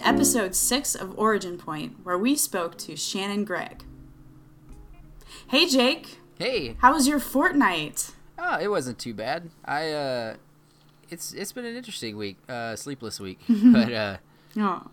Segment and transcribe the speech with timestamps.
[0.00, 3.84] to episode 6 of Origin Point, where we spoke to Shannon Gregg.
[5.48, 6.18] Hey, Jake.
[6.38, 6.76] Hey.
[6.80, 8.12] How was your fortnight?
[8.38, 9.50] Oh, it wasn't too bad.
[9.64, 10.36] I uh
[11.10, 13.40] it's it's been an interesting week, uh sleepless week.
[13.48, 14.16] but uh
[14.56, 14.86] Oh.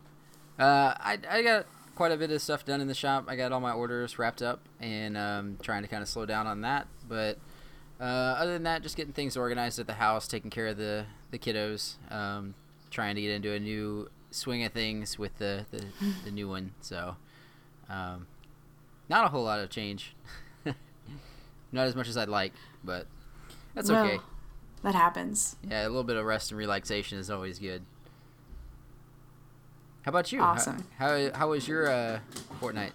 [0.60, 1.66] uh I I got
[1.96, 3.26] quite a bit of stuff done in the shop.
[3.28, 6.48] I got all my orders wrapped up and um trying to kind of slow down
[6.48, 7.38] on that, but
[8.02, 11.06] uh other than that just getting things organized at the house, taking care of the
[11.32, 12.56] the kiddos, um
[12.92, 15.86] trying to get into a new swing of things with the the,
[16.26, 16.72] the new one.
[16.82, 17.16] So
[17.90, 18.28] um
[19.10, 20.14] not a whole lot of change.
[21.72, 23.08] Not as much as I'd like, but
[23.74, 24.20] that's okay.
[24.84, 25.56] That happens.
[25.70, 27.84] Yeah, a little bit of rest and relaxation is always good.
[30.04, 30.42] How about you?
[30.42, 30.86] Awesome.
[30.98, 32.20] How how, how was your uh,
[32.60, 32.94] fortnight?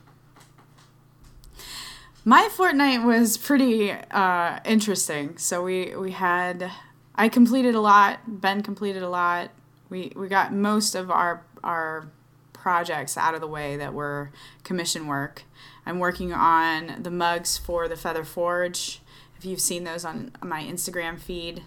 [2.25, 5.37] My fortnight was pretty uh, interesting.
[5.37, 6.71] So we we had
[7.15, 8.21] I completed a lot.
[8.27, 9.51] Ben completed a lot.
[9.93, 12.09] We we got most of our our
[12.55, 14.33] projects out of the way that were
[14.65, 15.43] commission work.
[15.85, 19.03] I'm working on the mugs for the Feather Forge.
[19.37, 21.65] If you've seen those on my Instagram feed,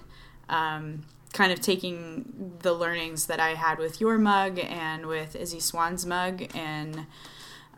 [0.50, 5.60] um, kind of taking the learnings that I had with your mug and with Izzy
[5.60, 7.06] Swan's mug and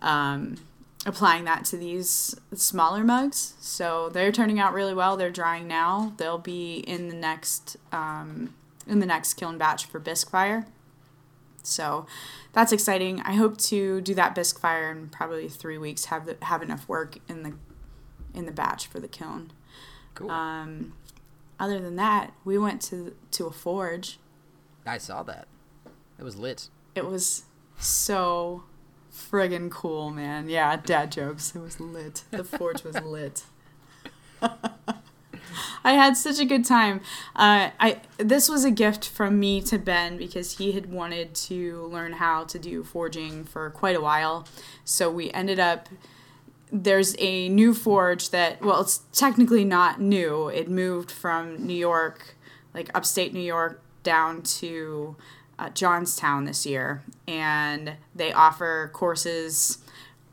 [0.01, 0.55] um,
[1.05, 3.55] applying that to these smaller mugs.
[3.59, 5.17] So they're turning out really well.
[5.17, 6.13] They're drying now.
[6.17, 8.53] They'll be in the next um,
[8.87, 10.65] in the next kiln batch for bisque fire.
[11.63, 12.05] So
[12.53, 13.21] that's exciting.
[13.21, 16.05] I hope to do that bisque fire in probably three weeks.
[16.05, 17.53] Have the, have enough work in the
[18.33, 19.51] in the batch for the kiln.
[20.13, 20.31] Cool.
[20.31, 20.93] Um,
[21.59, 24.19] other than that, we went to to a forge.
[24.85, 25.47] I saw that.
[26.17, 26.69] It was lit.
[26.95, 27.43] It was
[27.77, 28.63] so
[29.11, 30.49] friggin' cool, man.
[30.49, 31.55] Yeah, dad jokes.
[31.55, 32.23] It was lit.
[32.31, 33.43] The forge was lit.
[35.87, 36.99] I had such a good time.
[37.33, 41.87] Uh, I this was a gift from me to Ben because he had wanted to
[41.89, 44.45] learn how to do forging for quite a while.
[44.83, 45.87] So we ended up
[46.73, 50.49] there's a new forge that well it's technically not new.
[50.49, 52.35] It moved from New York,
[52.73, 55.15] like upstate New York, down to
[55.57, 59.77] uh, Johnstown this year, and they offer courses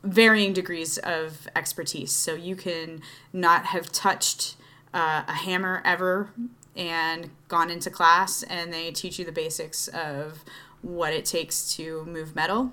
[0.03, 2.11] varying degrees of expertise.
[2.11, 3.01] So you can
[3.31, 4.57] not have touched
[4.95, 6.31] uh, a hammer ever
[6.75, 10.43] and gone into class, and they teach you the basics of
[10.81, 12.71] what it takes to move metal,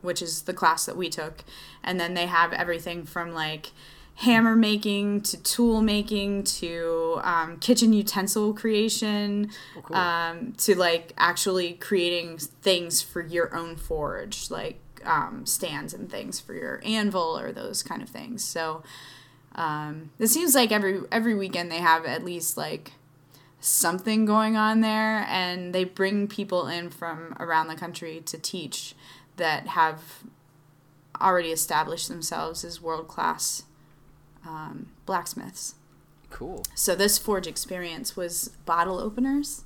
[0.00, 1.44] which is the class that we took.
[1.82, 3.72] And then they have everything from like
[4.16, 9.96] hammer making to tool making to um, kitchen utensil creation Oh, cool.
[9.96, 16.40] um, to like actually creating things for your own forge, like um, stands and things
[16.40, 18.42] for your anvil or those kind of things.
[18.44, 18.82] So
[19.58, 22.92] um, it seems like every every weekend they have at least like
[23.58, 28.94] something going on there, and they bring people in from around the country to teach
[29.36, 30.22] that have
[31.20, 33.64] already established themselves as world class
[34.46, 35.74] um, blacksmiths.
[36.30, 36.62] cool.
[36.76, 39.64] So this forge experience was bottle openers.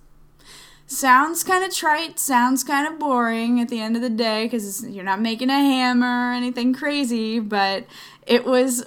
[0.86, 4.86] Sounds kind of trite, sounds kind of boring at the end of the day because
[4.86, 7.84] you're not making a hammer or anything crazy, but
[8.26, 8.86] it was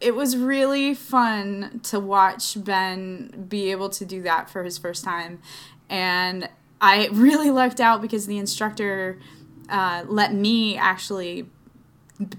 [0.00, 5.04] it was really fun to watch Ben be able to do that for his first
[5.04, 5.40] time.
[5.88, 6.48] And
[6.80, 9.18] I really lucked out because the instructor
[9.68, 11.48] uh, let me actually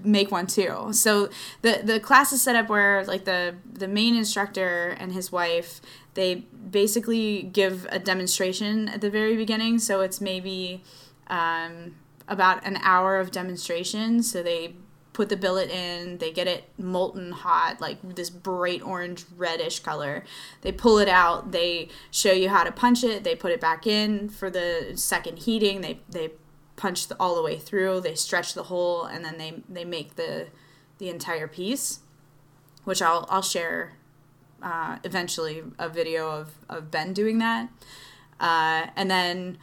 [0.04, 0.92] make one too.
[0.92, 1.30] So
[1.62, 5.80] the the class is set up where like the the main instructor and his wife
[6.14, 9.78] they basically give a demonstration at the very beginning.
[9.78, 10.82] So it's maybe
[11.28, 11.96] um,
[12.28, 14.22] about an hour of demonstration.
[14.22, 14.74] So they
[15.12, 20.24] put the billet in, they get it molten hot, like this bright orange reddish color.
[20.62, 23.86] They pull it out, they show you how to punch it, they put it back
[23.86, 26.30] in for the second heating, they they
[26.76, 30.16] punch the, all the way through, they stretch the hole and then they they make
[30.16, 30.48] the
[30.98, 32.00] the entire piece,
[32.84, 33.92] which I'll I'll share
[34.62, 37.68] uh, eventually a video of, of Ben doing that.
[38.40, 39.58] Uh, and then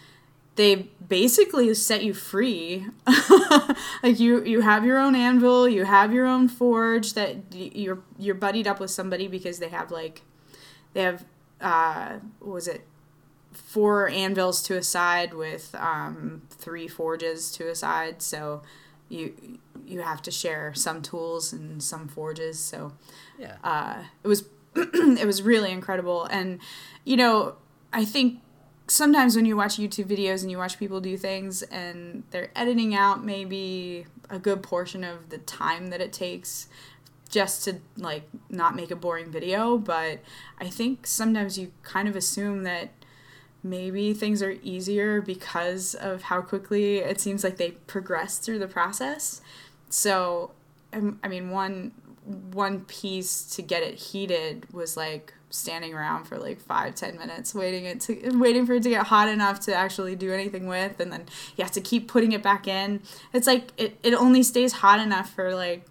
[0.59, 2.85] they basically set you free.
[4.03, 8.35] like you you have your own anvil, you have your own forge that you're you're
[8.35, 10.21] buddied up with somebody because they have like
[10.93, 11.23] they have
[11.61, 12.81] uh what was it
[13.53, 18.61] four anvils to a side with um, three forges to a side so
[19.07, 22.91] you you have to share some tools and some forges so
[23.39, 23.55] Yeah.
[23.63, 24.43] uh, it was
[24.75, 26.59] it was really incredible and
[27.05, 27.55] you know
[27.91, 28.39] i think
[28.89, 32.95] sometimes when you watch youtube videos and you watch people do things and they're editing
[32.95, 36.67] out maybe a good portion of the time that it takes
[37.29, 40.19] just to like not make a boring video but
[40.59, 42.89] i think sometimes you kind of assume that
[43.63, 48.67] maybe things are easier because of how quickly it seems like they progress through the
[48.67, 49.41] process.
[49.89, 50.51] So,
[50.93, 51.91] um, I mean, one
[52.29, 57.55] one piece to get it heated was like standing around for like five ten minutes
[57.55, 60.99] waiting it to waiting for it to get hot enough to actually do anything with
[60.99, 61.25] and then
[61.57, 63.01] you have to keep putting it back in
[63.33, 65.85] it's like it, it only stays hot enough for like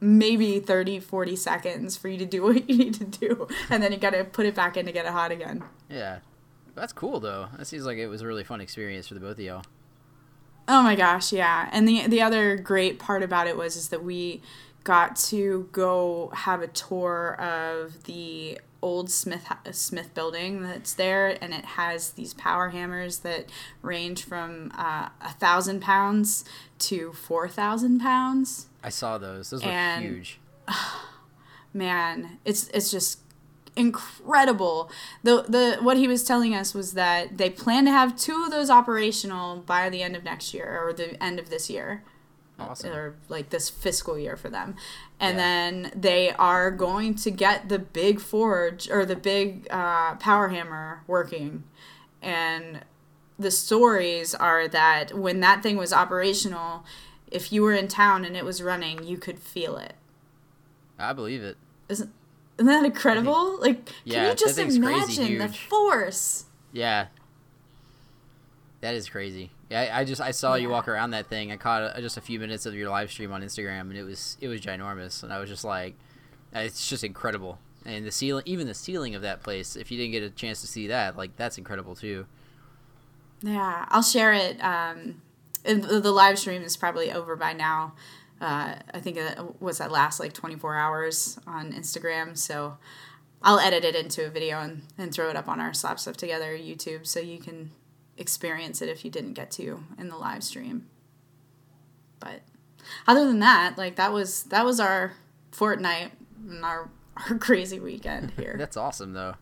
[0.00, 3.92] maybe 30 40 seconds for you to do what you need to do and then
[3.92, 6.20] you gotta put it back in to get it hot again Yeah.
[6.74, 7.46] That's cool though.
[7.56, 9.62] That seems like it was a really fun experience for the both of y'all.
[10.66, 11.68] Oh my gosh, yeah.
[11.72, 14.42] And the the other great part about it was is that we
[14.84, 21.54] got to go have a tour of the old Smith Smith building that's there, and
[21.54, 23.46] it has these power hammers that
[23.82, 26.44] range from uh, a thousand pounds
[26.80, 28.66] to four thousand pounds.
[28.82, 29.50] I saw those.
[29.50, 30.38] Those were huge.
[31.74, 33.18] man it's it's just
[33.76, 34.88] incredible
[35.24, 38.52] the the what he was telling us was that they plan to have two of
[38.52, 42.04] those operational by the end of next year or the end of this year
[42.58, 42.92] Awesome.
[42.92, 44.76] or like this fiscal year for them
[45.18, 45.42] and Yeah.
[45.44, 51.02] then they are going to get the big forge or the big uh, power hammer
[51.08, 51.64] working
[52.22, 52.82] and
[53.38, 56.84] the stories are that when that thing was operational
[57.30, 59.94] if you were in town and it was running you could feel it
[60.96, 61.56] I believe it.
[61.88, 62.12] isn't,
[62.56, 63.58] isn't that incredible?
[63.60, 66.44] Like, can Yeah, you just imagine the force?
[66.72, 67.08] Yeah.
[68.80, 69.50] That is crazy.
[69.70, 71.50] Yeah, I, just I saw you walk around that thing.
[71.50, 74.02] I caught uh just a few minutes of your live stream on Instagram, and it
[74.02, 75.94] was it was ginormous, and I was just like,
[76.54, 77.58] uh, it's just incredible.
[77.86, 80.60] And the ceiling, even the ceiling of that place, if you didn't get a chance
[80.62, 82.26] to see that, like that's incredible too.
[83.42, 84.58] Yeah, I'll share it.
[84.62, 85.20] Um,
[85.64, 87.94] the, the live stream is probably over by now.
[88.40, 92.36] Uh, I think it was that last like 24 hours on Instagram.
[92.36, 92.78] So
[93.42, 96.16] I'll edit it into a video and, and throw it up on our Slap Stuff
[96.16, 97.70] Together YouTube so you can
[98.16, 100.86] experience it if you didn't get to in the live stream.
[102.20, 102.42] But
[103.06, 105.12] other than that, like that was that was our
[105.50, 106.12] fortnight
[106.48, 106.88] and our
[107.30, 108.56] our crazy weekend here.
[108.58, 109.34] That's awesome though.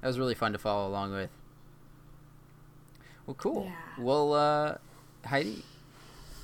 [0.00, 1.30] That was really fun to follow along with.
[3.26, 3.64] Well, cool.
[3.64, 4.04] Yeah.
[4.04, 4.74] Well, uh,
[5.24, 5.64] Heidi,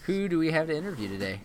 [0.05, 1.43] who do we have to interview today?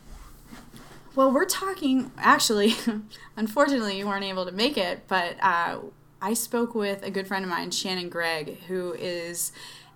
[1.15, 2.11] Well, we're talking.
[2.17, 2.75] Actually,
[3.35, 5.79] unfortunately, you weren't able to make it, but uh,
[6.21, 9.51] I spoke with a good friend of mine, Shannon Gregg, who is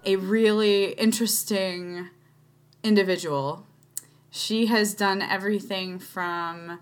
[0.06, 2.10] a really interesting
[2.84, 3.66] individual.
[4.30, 6.80] She has done everything from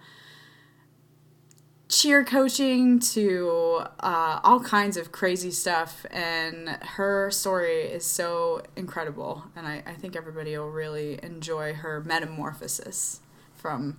[1.87, 9.45] cheer coaching to uh, all kinds of crazy stuff, and her story is so incredible.
[9.55, 13.21] And I, I think everybody will really enjoy her metamorphosis
[13.55, 13.97] from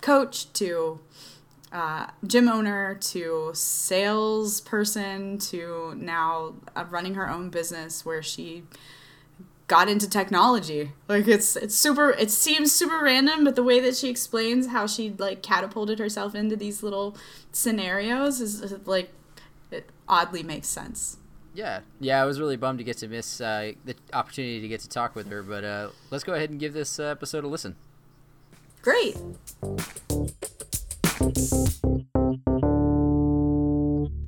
[0.00, 1.00] coach to
[1.72, 8.64] uh, gym owner to salesperson to now uh, running her own business where she
[9.68, 10.90] got into technology.
[11.06, 14.86] Like it's it's super it seems super random, but the way that she explains how
[14.88, 17.16] she like catapulted herself into these little
[17.52, 19.12] scenarios is, is like
[19.70, 21.18] it oddly makes sense.
[21.54, 24.80] Yeah, yeah, I was really bummed to get to miss uh, the opportunity to get
[24.80, 27.48] to talk with her, but uh, let's go ahead and give this uh, episode a
[27.48, 27.76] listen.
[28.82, 29.16] Great.
[31.30, 32.46] All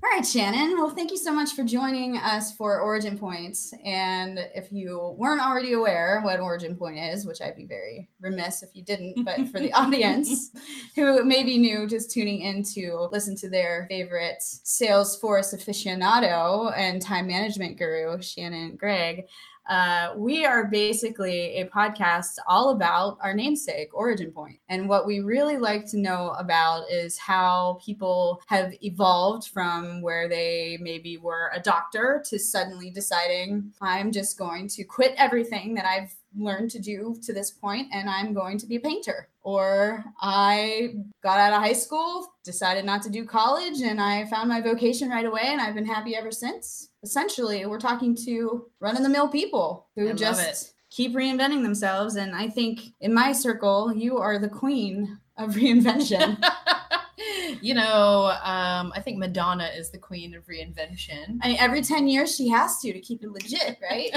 [0.04, 0.76] right, Shannon.
[0.76, 3.74] Well, thank you so much for joining us for Origin Points.
[3.84, 8.62] And if you weren't already aware what Origin Point is, which I'd be very remiss
[8.62, 10.50] if you didn't, but for the audience
[10.94, 17.02] who may be new, just tuning in to listen to their favorite Salesforce aficionado and
[17.02, 19.24] time management guru, Shannon Gregg,
[19.68, 24.58] uh, we are basically a podcast all about our namesake, Origin Point.
[24.68, 30.28] And what we really like to know about is how people have evolved from where
[30.28, 35.86] they maybe were a doctor to suddenly deciding, I'm just going to quit everything that
[35.86, 39.28] I've learned to do to this point and I'm going to be a painter.
[39.42, 44.48] Or I got out of high school, decided not to do college, and I found
[44.48, 46.90] my vocation right away, and I've been happy ever since.
[47.02, 52.16] Essentially, we're talking to run of the mill people who love just keep reinventing themselves.
[52.16, 56.38] And I think in my circle, you are the queen of reinvention.
[57.60, 61.38] you know, um, I think Madonna is the queen of reinvention.
[61.42, 64.10] I mean, every 10 years, she has to to keep it legit, right?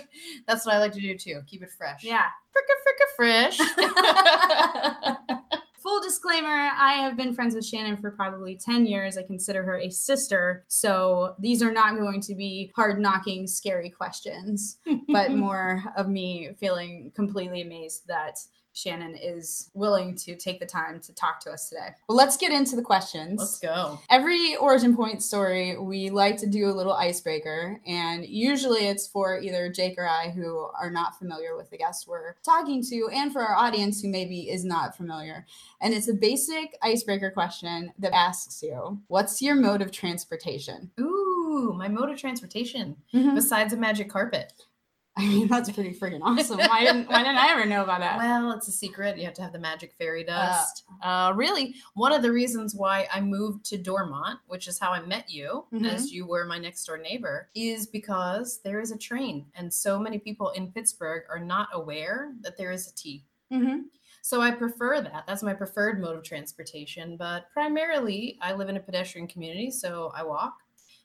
[0.46, 1.40] That's what I like to do too.
[1.46, 2.04] Keep it fresh.
[2.04, 2.26] yeah.
[2.54, 3.58] Fricka fricka fresh.
[5.82, 9.18] Full disclaimer I have been friends with Shannon for probably 10 years.
[9.18, 10.64] I consider her a sister.
[10.68, 16.50] So these are not going to be hard knocking, scary questions, but more of me
[16.60, 18.38] feeling completely amazed that
[18.74, 21.88] Shannon is willing to take the time to talk to us today.
[22.08, 23.38] Well, let's get into the questions.
[23.38, 23.98] Let's go.
[24.10, 29.38] Every origin point story, we like to do a little icebreaker, and usually it's for
[29.40, 33.32] either Jake or I who are not familiar with the guest we're talking to, and
[33.32, 35.46] for our audience who maybe is not familiar.
[35.80, 40.90] And it's a basic icebreaker question that asks you, What's your mode of transportation?
[40.98, 43.34] Ooh, my mode of transportation Mhm.
[43.34, 44.52] besides a magic carpet.
[45.18, 46.56] I mean, that's pretty freaking awesome.
[46.58, 48.16] Why didn't, why didn't I ever know about that?
[48.16, 49.18] Well, it's a secret.
[49.18, 50.84] You have to have the magic fairy dust.
[51.02, 55.00] Uh, really, one of the reasons why I moved to Dormont, which is how I
[55.00, 55.86] met you, Mhm.
[55.92, 59.98] as you were my next door neighbor, is because there is a train, and so
[59.98, 63.26] many people in Pittsburgh are not aware that there is a T.
[63.50, 63.80] hmm
[64.22, 65.24] So I prefer that.
[65.26, 67.16] That's my preferred mode of transportation.
[67.18, 70.54] But primarily, I live in a pedestrian community, so I walk,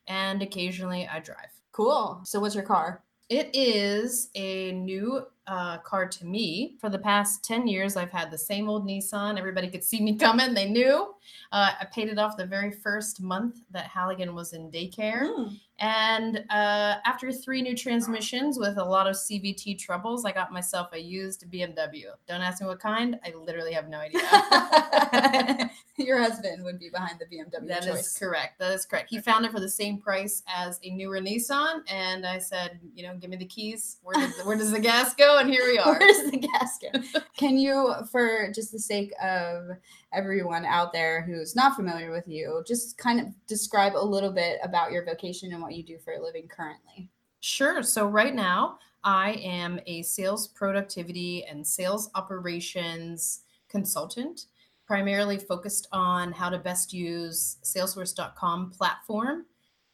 [0.07, 1.51] and occasionally I drive.
[1.73, 2.21] Cool.
[2.23, 3.03] So, what's your car?
[3.29, 6.77] It is a new uh, car to me.
[6.79, 9.37] For the past 10 years, I've had the same old Nissan.
[9.37, 11.13] Everybody could see me coming, they knew.
[11.51, 15.23] Uh, I paid it off the very first month that Halligan was in daycare.
[15.23, 15.59] Mm.
[15.79, 20.91] And uh, after three new transmissions with a lot of CVT troubles, I got myself
[20.93, 22.05] a used BMW.
[22.27, 23.19] Don't ask me what kind.
[23.23, 24.21] I literally have no idea.
[25.97, 28.17] Your husband would be behind the BMW That is choice.
[28.17, 28.57] correct.
[28.59, 29.09] That is correct.
[29.11, 33.03] He found it for the same price as a newer Nissan, and I said, you
[33.03, 33.97] know, give me the keys.
[34.03, 35.37] Where does where does the gas go?
[35.37, 35.97] And here we are.
[35.99, 37.05] Where's the gasket?
[37.37, 39.69] Can you, for just the sake of
[40.17, 44.59] everyone out there who's not familiar with you, just kind of describe a little bit
[44.63, 47.09] about your vocation and what you do for a living currently?
[47.39, 47.83] Sure.
[47.83, 54.47] So right now, I am a sales productivity and sales operations consultant,
[54.85, 59.45] primarily focused on how to best use Salesforce.com platform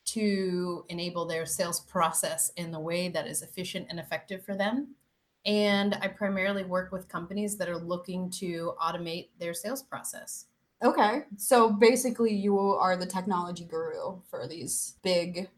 [0.05, 4.95] to enable their sales process in the way that is efficient and effective for them.
[5.45, 10.45] And I primarily work with companies that are looking to automate their sales process.
[10.83, 11.23] Okay.
[11.37, 15.49] So basically, you are the technology guru for these big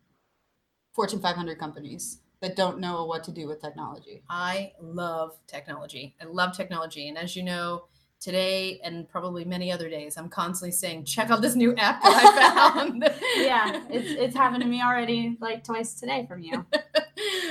[0.93, 4.23] Fortune 500 companies that don't know what to do with technology.
[4.29, 6.15] I love technology.
[6.21, 7.09] I love technology.
[7.09, 7.85] And as you know,
[8.19, 12.13] today and probably many other days, I'm constantly saying, check out this new app that
[12.13, 13.03] I found.
[13.37, 16.65] yeah, it's, it's happened to me already like twice today from you.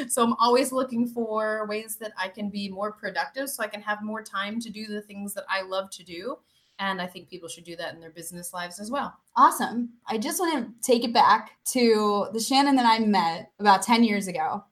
[0.09, 3.83] so I'm always looking for ways that I can be more productive so I can
[3.83, 6.39] have more time to do the things that I love to do.
[6.79, 9.15] And I think people should do that in their business lives as well.
[9.37, 9.91] Awesome.
[10.09, 14.03] I just want to take it back to the Shannon that I met about 10
[14.03, 14.65] years ago.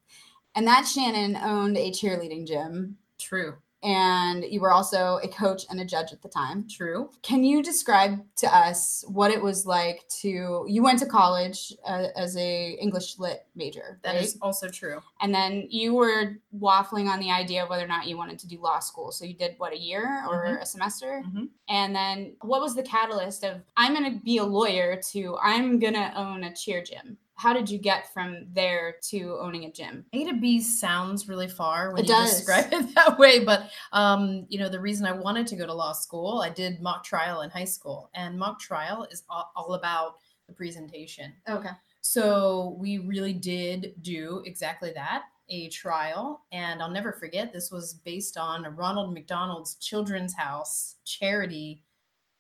[0.55, 3.55] And that Shannon owned a cheerleading gym, True.
[3.83, 6.67] And you were also a coach and a judge at the time.
[6.69, 7.11] True.
[7.23, 12.09] Can you describe to us what it was like to you went to college uh,
[12.17, 14.23] as a English lit major, That right?
[14.25, 15.01] is also true.
[15.21, 18.49] and then you were waffling on the idea of whether or not you wanted to
[18.49, 19.11] do law school.
[19.13, 20.63] So you did what a year or Mhm.
[20.63, 21.23] a semester?
[21.27, 21.49] Mhm.
[21.69, 25.79] And then what was the catalyst of I'm going to be a lawyer to I'm
[25.79, 27.17] going to own a cheer gym?
[27.43, 30.05] How did you get from there to owning a gym?
[30.13, 32.37] A to B sounds really far when It you does.
[32.37, 35.75] describe it that way, but um, you know the reason I wanted to go to
[35.75, 39.75] law school, I did mock trial in high school, and mock trial is all, all
[39.75, 41.33] about the presentation.
[41.49, 41.71] Okay.
[42.01, 46.45] So we really did do exactly that a trial.
[46.53, 51.83] And I'll never forget, this was based on a Ronald McDonald's Children's House charity.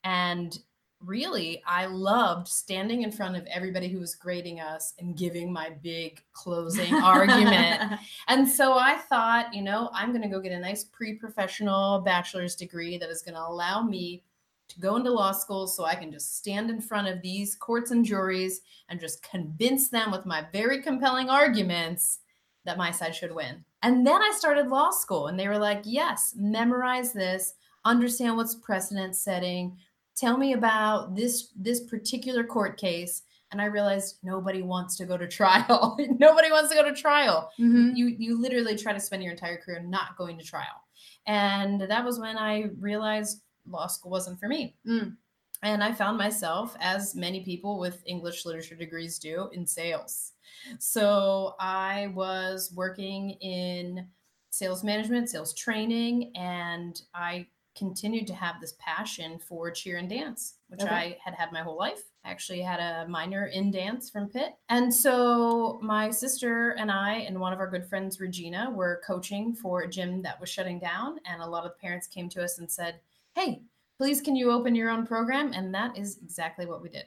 [0.04, 0.58] And
[1.04, 5.70] really, I loved standing in front of everybody who was grading us and giving my
[5.82, 8.00] big closing argument.
[8.28, 12.00] And so I thought, you know, I'm going to go get a nice pre professional
[12.00, 14.22] bachelor's degree that is going to allow me
[14.68, 17.90] to go into law school so I can just stand in front of these courts
[17.90, 22.20] and juries and just convince them with my very compelling arguments
[22.64, 23.64] that my side should win.
[23.82, 27.54] And then I started law school and they were like, yes, memorize this,
[27.84, 29.76] understand what's precedent setting,
[30.16, 35.18] tell me about this this particular court case and I realized nobody wants to go
[35.18, 35.96] to trial.
[36.18, 37.96] nobody wants to go to trial Mhm.
[37.96, 40.78] you you literally try to spend your entire career not going to trial
[41.26, 45.16] and that was when i realized law school wasn't for me Mm.
[45.62, 50.32] and i found myself as many people with english literature degrees do in sales
[50.78, 54.06] so i was working in
[54.50, 60.54] sales management sales training and i continued to have this passion for cheer and dance
[60.68, 60.94] which Okay.
[60.94, 64.54] i had had my whole life I actually had a minor in dance from Pitt.
[64.68, 69.54] And so my sister and I and one of our good friends, Regina, were coaching
[69.54, 71.18] for a gym that was shutting down.
[71.26, 73.00] And a lot of parents came to us and said,
[73.34, 73.62] Hey,
[73.98, 75.52] please can you open your own program?
[75.52, 77.06] And that is exactly what we did.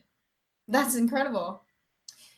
[0.67, 1.63] That's incredible.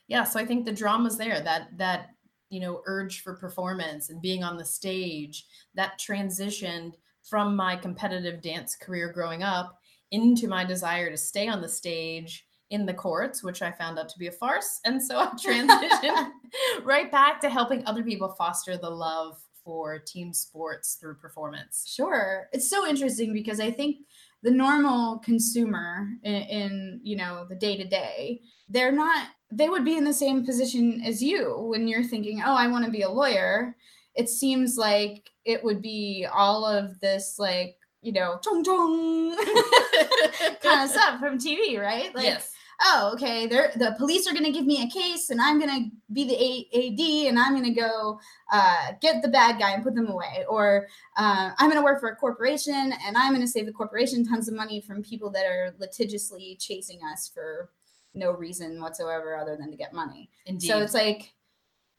[0.08, 2.10] Yeah, so I think the drama's there, that that
[2.50, 6.94] you know, urge for performance and being on the stage, that transitioned
[7.30, 9.80] from my competitive dance career growing up
[10.12, 14.10] into my desire to stay on the stage in the courts, which I found out
[14.10, 14.80] to be a farce.
[14.86, 16.32] And so I transitioned
[16.84, 21.92] right back to helping other people foster the love for team sports through performance.
[21.94, 22.48] Sure.
[22.54, 23.98] It's so interesting because I think
[24.44, 29.84] the normal consumer in, in you know the day to day they're not they would
[29.84, 33.02] be in the same position as you when you're thinking oh i want to be
[33.02, 33.76] a lawyer
[34.18, 39.36] it seems like it would be all of this like you know chong chong
[40.62, 42.54] kind of stuff from tv right like yes.
[42.84, 45.84] oh, okay, they're, the police are going to give me a case and I'm going
[45.84, 48.20] to be the a- AD and I'm going to go
[48.52, 50.46] uh, get the bad guy and put them away.
[50.48, 53.72] Or uh, I'm going to work for a corporation and I'm going to save the
[53.72, 57.72] corporation tons of money from people that are litigiously chasing us for
[58.14, 60.30] no reason whatsoever other than to get money.
[60.46, 60.68] Indeed.
[60.68, 61.34] So it's like,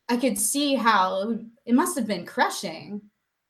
[0.09, 3.03] I could see how it must have been crushing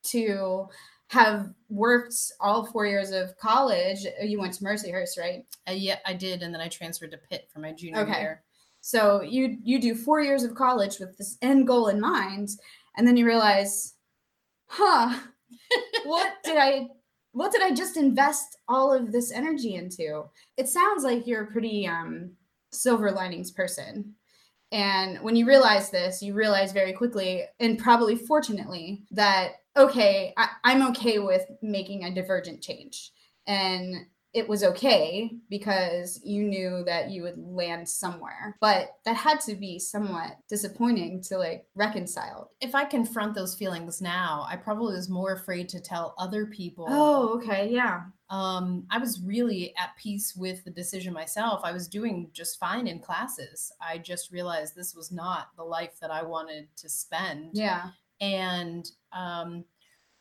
[0.05, 0.69] to
[1.09, 4.07] have worked all four years of college.
[4.23, 5.47] You went to Mercyhurst, right?
[5.69, 8.21] Uh, yeah, I did, and then I transferred to Pitt for my junior Okay.
[8.21, 8.45] year.
[8.81, 12.51] So you you do four years of college with this end goal in mind,
[12.97, 13.95] and then you realize,
[14.67, 15.19] huh,
[16.05, 16.89] what did I
[17.33, 20.25] what did I just invest all of this energy into?
[20.57, 22.33] It sounds like you're a pretty um
[22.73, 24.15] silver linings person.
[24.71, 30.49] And when you realize this, you realize very quickly, and probably fortunately, that okay, I,
[30.65, 33.13] I'm okay with making a divergent change.
[33.47, 38.57] And it was okay because you knew that you would land somewhere.
[38.61, 42.51] But that had to be somewhat disappointing to like reconcile.
[42.61, 46.87] If I confront those feelings now, I probably was more afraid to tell other people.
[46.89, 48.03] Oh, okay, yeah.
[48.31, 51.63] um, I was really at peace with the decision myself.
[51.65, 53.73] I was doing just fine in classes.
[53.81, 57.53] I just realized this was not the life that I wanted to spend.
[57.55, 57.91] Yeah.
[58.21, 59.65] And um,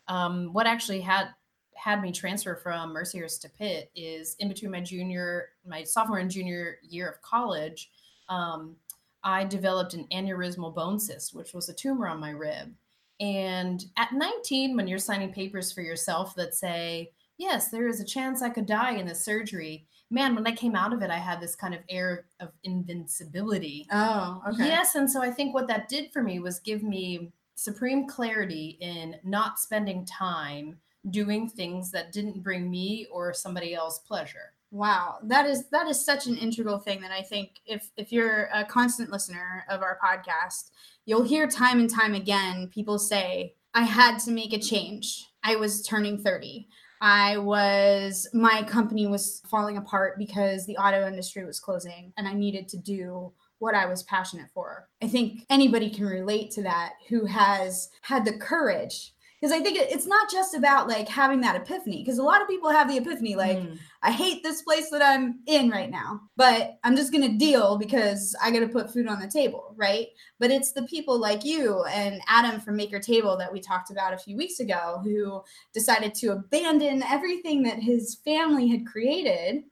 [0.06, 1.28] um, what actually had
[1.78, 6.30] had me transfer from Mercyhurst to Pitt is in between my junior, my sophomore and
[6.30, 7.90] junior year of college,
[8.28, 8.76] um,
[9.22, 12.74] I developed an aneurysmal bone cyst, which was a tumor on my rib.
[13.20, 18.04] And at 19, when you're signing papers for yourself that say, yes, there is a
[18.04, 21.18] chance I could die in this surgery, man, when I came out of it, I
[21.18, 23.86] had this kind of air of invincibility.
[23.92, 24.66] Oh, okay.
[24.66, 28.78] Yes, and so I think what that did for me was give me supreme clarity
[28.80, 30.78] in not spending time
[31.10, 34.54] doing things that didn't bring me or somebody else pleasure.
[34.70, 38.50] Wow, that is that is such an integral thing that I think if if you're
[38.52, 40.70] a constant listener of our podcast,
[41.06, 45.26] you'll hear time and time again people say, "I had to make a change.
[45.42, 46.68] I was turning 30.
[47.00, 52.34] I was my company was falling apart because the auto industry was closing and I
[52.34, 56.94] needed to do what I was passionate for." I think anybody can relate to that
[57.08, 61.56] who has had the courage because I think it's not just about like having that
[61.56, 63.78] epiphany because a lot of people have the epiphany like Mm.
[64.02, 67.76] I hate this place that I'm in right now, but I'm just going to deal
[67.76, 70.06] because I got to put food on the table, right?
[70.38, 74.14] But it's the people like you and Adam from Maker Table that we talked about
[74.14, 75.42] a few weeks ago who
[75.74, 79.64] decided to abandon everything that his family had created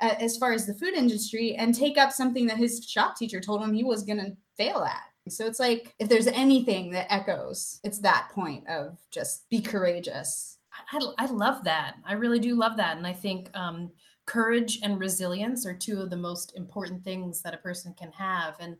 [0.00, 3.40] uh, as far as the food industry and take up something that his shop teacher
[3.40, 5.11] told him he was going to fail at.
[5.28, 10.58] So it's like if there's anything that echoes, it's that point of just be courageous.
[10.92, 11.96] I, I love that.
[12.04, 12.96] I really do love that.
[12.96, 13.90] And I think um,
[14.26, 18.56] courage and resilience are two of the most important things that a person can have.
[18.58, 18.76] And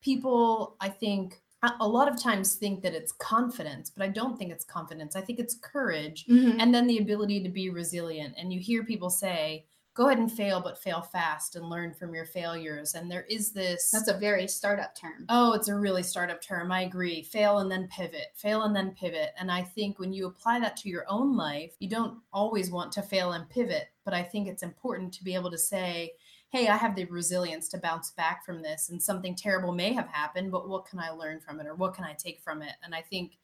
[0.00, 4.38] people, I think, a a lot of times think that it's confidence, but I don't
[4.38, 5.16] think it's confidence.
[5.16, 6.24] I think it's courage
[6.60, 8.34] and then the ability to be resilient.
[8.38, 12.14] And you hear people say, go ahead and fail, but fail fast and learn from
[12.14, 12.94] your failures.
[12.94, 13.90] And there is this.
[13.90, 15.26] That's a very startup term.
[15.28, 16.70] Oh, it's a really startup term.
[16.70, 17.22] I agree.
[17.22, 19.30] Fail and then pivot, fail and then pivot.
[19.38, 22.92] And I think when you apply that to your own life, you don't always want
[22.92, 23.88] to fail and pivot.
[24.04, 26.12] But I think it's important to be able to say,
[26.50, 28.90] hey, I have the resilience to bounce back from this.
[28.90, 31.94] And something terrible may have happened, but what can I learn from it or what
[31.94, 32.74] can I take from it?
[32.82, 33.38] And I think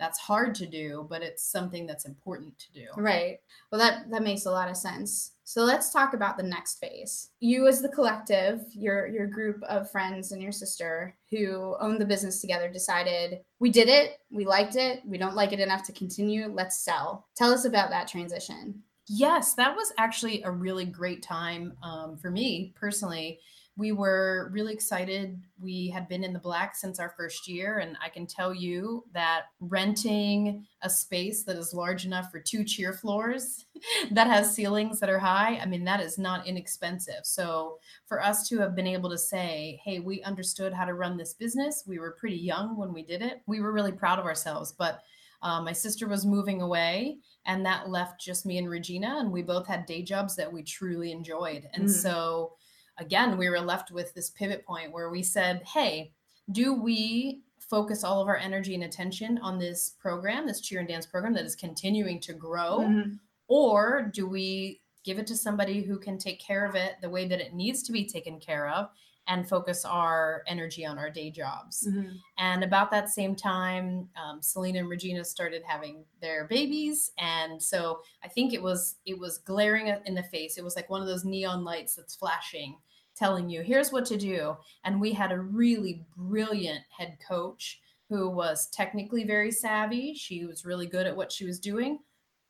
[0.00, 2.86] that's hard to do, but it's something that's important to do.
[2.96, 3.38] Right.
[3.70, 5.32] Well, that that makes a lot of sense.
[5.44, 7.30] So let's talk about the next phase.
[7.40, 12.06] You, as the collective, your your group of friends and your sister who own the
[12.06, 15.92] business together, decided we did it, we liked it, we don't like it enough to
[15.92, 16.48] continue.
[16.48, 17.28] Let's sell.
[17.36, 18.82] Tell us about that transition.
[19.06, 23.40] Yes, that was actually a really great time um, for me personally.
[23.80, 25.40] We were really excited.
[25.58, 29.04] We had been in the black since our first year, and I can tell you
[29.12, 33.64] that renting a space that is large enough for two cheer floors
[34.10, 37.24] that has ceilings that are high, I mean, that is not inexpensive.
[37.24, 41.16] So, for us to have been able to say, hey, we understood how to run
[41.16, 44.26] this business, we were pretty young when we did it, we were really proud of
[44.26, 44.72] ourselves.
[44.72, 45.02] But
[45.42, 49.42] Uh, my sister was moving away, and that left just me and Regina, and we
[49.42, 51.66] both had day jobs that we truly enjoyed.
[51.72, 51.88] And Mhm.
[51.88, 52.58] so,
[53.00, 56.12] again, we were left with this pivot point where we said, hey,
[56.52, 60.88] do we focus all of our energy and attention on this program, this cheer and
[60.88, 62.78] dance program that is continuing to grow?
[62.80, 63.18] Mhm.
[63.52, 67.26] or do we give it to somebody who can take care of it the way
[67.26, 68.88] that it needs to be taken care of
[69.26, 72.16] and focus our energy on our day jobs Mhm.
[72.38, 78.00] and about that same time um, selena and regina started having their babies and so
[78.22, 81.08] i think it was it was glaring in the face it was like one of
[81.08, 82.78] those neon lights that's flashing
[83.20, 88.28] telling you here's what to do and we had a really brilliant head coach who
[88.28, 91.98] was technically very savvy she was really good at what she was doing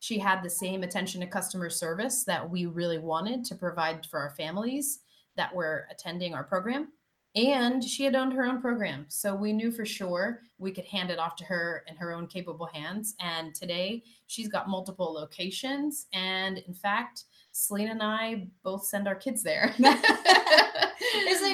[0.01, 4.19] she had the same attention to customer service that we really wanted to provide for
[4.19, 5.01] our families
[5.37, 6.87] that were attending our program.
[7.35, 9.05] And she had owned her own program.
[9.09, 12.25] So we knew for sure we could hand it off to her in her own
[12.25, 13.13] capable hands.
[13.21, 16.07] And today she's got multiple locations.
[16.13, 19.73] And in fact, Selena and I both send our kids there.
[19.79, 19.95] Isn't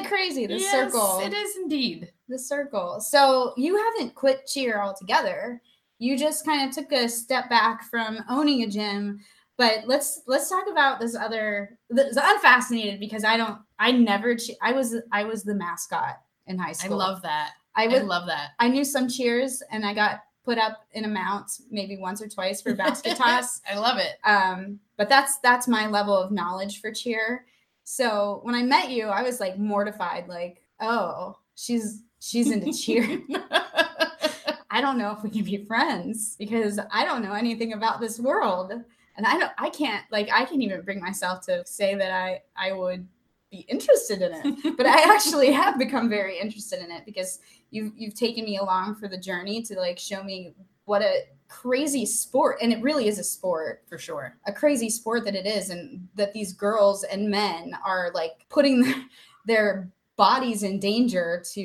[0.03, 0.45] it crazy?
[0.45, 1.19] The Yes, circle.
[1.23, 2.11] It is indeed.
[2.27, 2.99] the circle.
[2.99, 5.61] So you haven't quit cheer altogether.
[5.99, 9.19] You just kind of took a step back from owning a gym.
[9.57, 11.79] But let's let's talk about this other.
[11.89, 13.57] This, I'm fascinated because I don't.
[13.79, 14.35] I never.
[14.35, 17.01] che- I was I was the mascot in high school.
[17.01, 17.51] I love that.
[17.75, 18.51] I I love that.
[18.59, 22.61] I knew some cheers, and I got put up an amount maybe once or twice
[22.61, 23.59] for basket toss.
[23.69, 24.13] I love it.
[24.23, 27.45] um but that's that's my level of knowledge for cheer
[27.83, 33.03] so when i met you i was like mortified like oh she's she's into cheer
[34.71, 38.19] i don't know if we can be friends because i don't know anything about this
[38.19, 42.11] world and i don't i can't like i can't even bring myself to say that
[42.11, 43.05] i i would
[43.51, 44.77] be interested in it.
[44.77, 47.39] But i actually have become very interested in it because
[47.71, 50.53] you've you've taken me along for the journey to like show me
[50.85, 53.83] what a crazy sport and it really is a sport.
[53.87, 54.37] For sure.
[54.45, 58.81] a crazy sport that it is and that these girls and men are like putting
[58.81, 59.05] their,
[59.45, 61.61] their bodies in danger to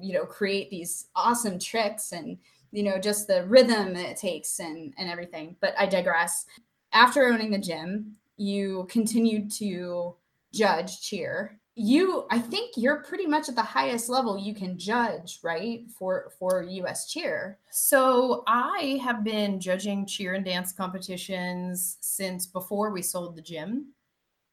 [0.00, 2.38] you know create these awesome tricks and
[2.70, 5.56] you know just the rhythm that it takes and and everything.
[5.60, 6.46] But i digress.
[6.92, 10.14] After owning the gym you continued to
[10.52, 15.38] judge cheer you i think you're pretty much at the highest level you can judge
[15.42, 22.46] right for for us cheer So I have been judging cheer and dance competitions since
[22.46, 23.94] before we sold the gym.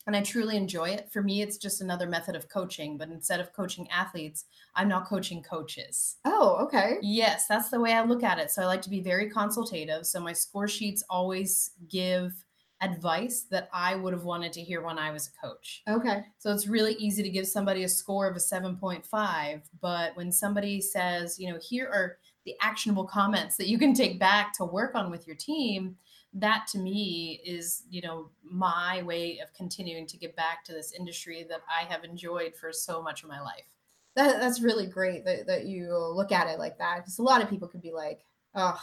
[0.06, 1.12] And I truly enjoy it.
[1.12, 5.04] For me, it's just another method of coaching, but instead of coaching athletes, I'm now
[5.04, 6.18] coaching coaches.
[6.26, 8.50] oh okay Yes, that's the way I look at it.
[8.52, 10.08] So I like to be very consultative.
[10.08, 12.34] So my score sheets always give
[12.82, 15.82] advice that I would have wanted to hear when I was a coach.
[15.88, 19.62] okay So it's really easy to give somebody a score of a 7.5.
[19.82, 24.20] But when somebody says, you know, here are the actionable comments that you can take
[24.20, 25.96] back to work on with your team,
[26.34, 30.92] that to me is, you know, my way of continuing to give back to this
[30.92, 33.66] industry that I have enjoyed for so much of my life.
[34.16, 37.42] that, that's really great that, that you look at it like that because a lot
[37.42, 38.82] of people could be like oh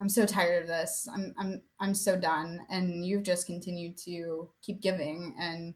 [0.00, 4.48] i'm so tired of this i'm i'm i'm so done and you've just continued to
[4.62, 5.74] keep giving and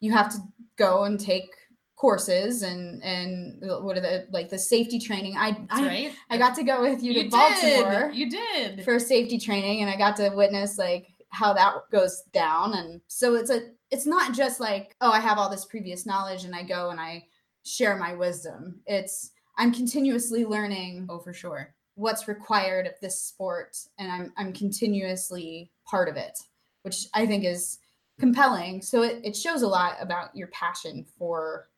[0.00, 0.38] you have to
[0.76, 1.50] go and take
[1.96, 6.12] courses and and what are the like the safety training i I, right.
[6.30, 7.30] I got to go with you, to did.
[7.30, 8.84] baltimore You did.
[8.84, 13.36] for safety training and I got to witness like how that goes down and so
[13.36, 16.64] it's a it's not just like oh I have all this previous knowledge and I
[16.64, 17.24] go and I
[17.64, 21.74] share my wisdom it's I'm continuously learning oh, for sure.
[21.94, 26.38] What's required of this sport and I'm I'm continuously part of it
[26.82, 27.78] which I think is
[28.18, 28.82] compelling.
[28.82, 31.68] So it, it shows a lot about your passion for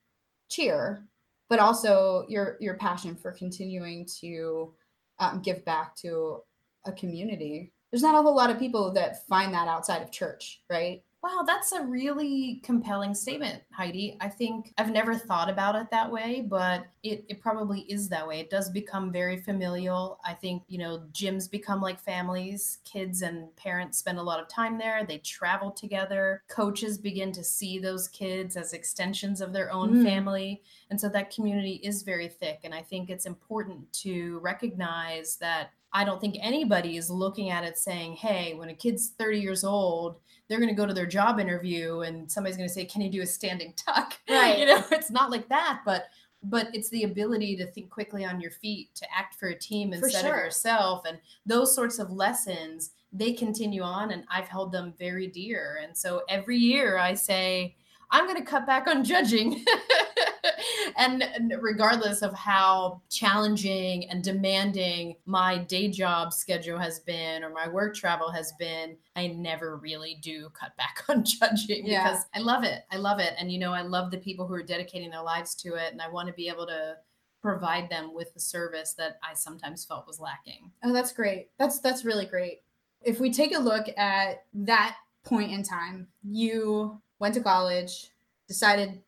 [0.48, 1.06] cheer
[1.48, 4.72] but also your your passion for continuing to
[5.18, 6.40] um, give back to
[6.86, 7.72] a community.
[7.90, 11.42] There's not a whole lot of people that find that outside of church right Wow,
[11.46, 14.18] that's a really compelling statement, Heidi.
[14.20, 18.28] I think I've never thought about it that way, but it, it probably is that
[18.28, 18.40] way.
[18.40, 20.20] It does become very familial.
[20.22, 22.80] I think, you know, gyms become like families.
[22.84, 25.02] Kids and parents spend a lot of time there.
[25.06, 26.42] They travel together.
[26.48, 30.04] Coaches begin to see those kids as extensions of their own Mm.
[30.04, 30.62] family.
[30.90, 32.60] And so that community is very thick.
[32.64, 37.62] And I think it's important to recognize that I don't think anybody is looking at
[37.62, 40.16] it saying, hey, when a kid's 30 years old,
[40.48, 43.10] they're going to go to their job interview and somebody's going to say, can you
[43.10, 44.14] do a standing tuck?
[44.28, 44.58] Right.
[44.58, 46.06] You know, it's not like that, but
[46.46, 49.94] but it's the ability to think quickly on your feet, to act for a team
[49.94, 50.34] instead sure.
[50.34, 51.06] of yourself.
[51.06, 55.80] And those sorts of lessons, they continue on and I've held them very dear.
[55.82, 57.76] And so every year I say,
[58.10, 59.64] I'm going to cut back on judging.
[60.98, 61.24] and
[61.60, 67.94] regardless of how challenging and demanding my day job schedule has been or my work
[67.94, 72.08] travel has been, I never really do cut back on judging Yeah.
[72.08, 72.82] because I love it.
[72.90, 73.34] I love it.
[73.38, 75.92] And, you know, I love the people who are dedicating their lives to it.
[75.92, 76.96] And I want to be able to
[77.42, 80.70] provide them with the service that I sometimes felt was lacking.
[80.82, 81.50] Oh, that's great.
[81.58, 82.62] That's that's really great.
[83.02, 88.08] If we take a look at that point in time, you went to college,
[88.48, 89.02] decided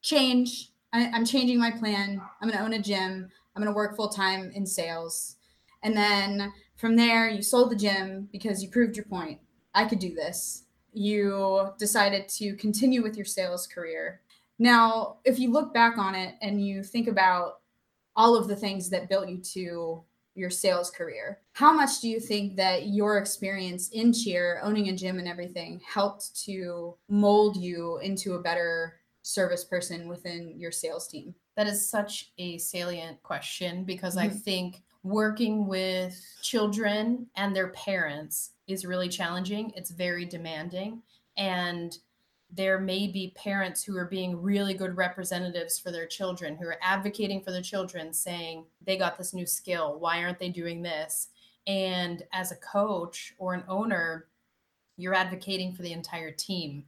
[0.00, 0.71] change.
[0.92, 2.20] I, I'm changing my plan.
[2.40, 3.30] I'm going to own a gym.
[3.54, 5.36] I'm going to work full time in sales,
[5.82, 9.38] and then from there, you sold the gym because you proved your point.
[9.74, 10.64] I could do this.
[10.92, 14.20] You decided to continue with your sales career.
[14.58, 17.60] Now, if you look back on it and you think about
[18.16, 20.02] all of the things that built you to
[20.34, 21.40] your sales career.
[21.52, 25.80] How much do you think that your experience in cheer, owning a gym and everything,
[25.86, 31.34] helped to mold you into a better service person within your sales team?
[31.56, 34.42] That is such a salient question because I Mhm.
[34.42, 39.72] think working with children and their parents is really challenging.
[39.76, 41.02] It's very demanding.
[41.36, 41.98] And
[42.50, 46.78] there may be parents who are being really good representatives for their children, who are
[46.82, 49.98] advocating for their children, saying, they got this new skill.
[49.98, 51.30] Why aren't they doing this?
[51.66, 54.28] And as a coach or an owner,
[54.96, 56.86] you're advocating for the entire team.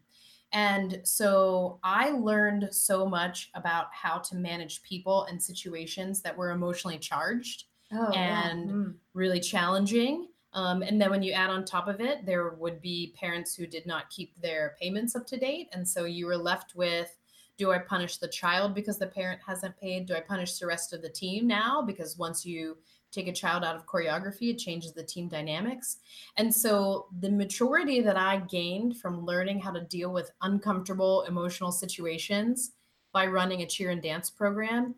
[0.54, 6.52] And so I learned so much about how to manage people and situations that were
[6.52, 10.28] emotionally charged, Oh, And- really challenging.
[10.52, 13.66] Um, and then when you add on top of it, there would be parents who
[13.66, 15.68] did not keep their payments up to date.
[15.72, 17.16] And so you were left with
[17.56, 20.06] do I punish the child because the parent hasn't paid?
[20.06, 21.82] Do I punish the rest of the team now?
[21.82, 22.76] Because once you
[23.14, 25.98] take a child out of choreography, it changes the team dynamics.
[26.37, 31.70] And so the maturity that I gained from learning how to deal with uncomfortable emotional
[31.72, 32.72] situations
[33.12, 34.94] by running a cheer and dance program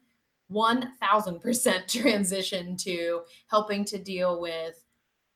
[0.52, 4.82] 1000% transition to helping to deal with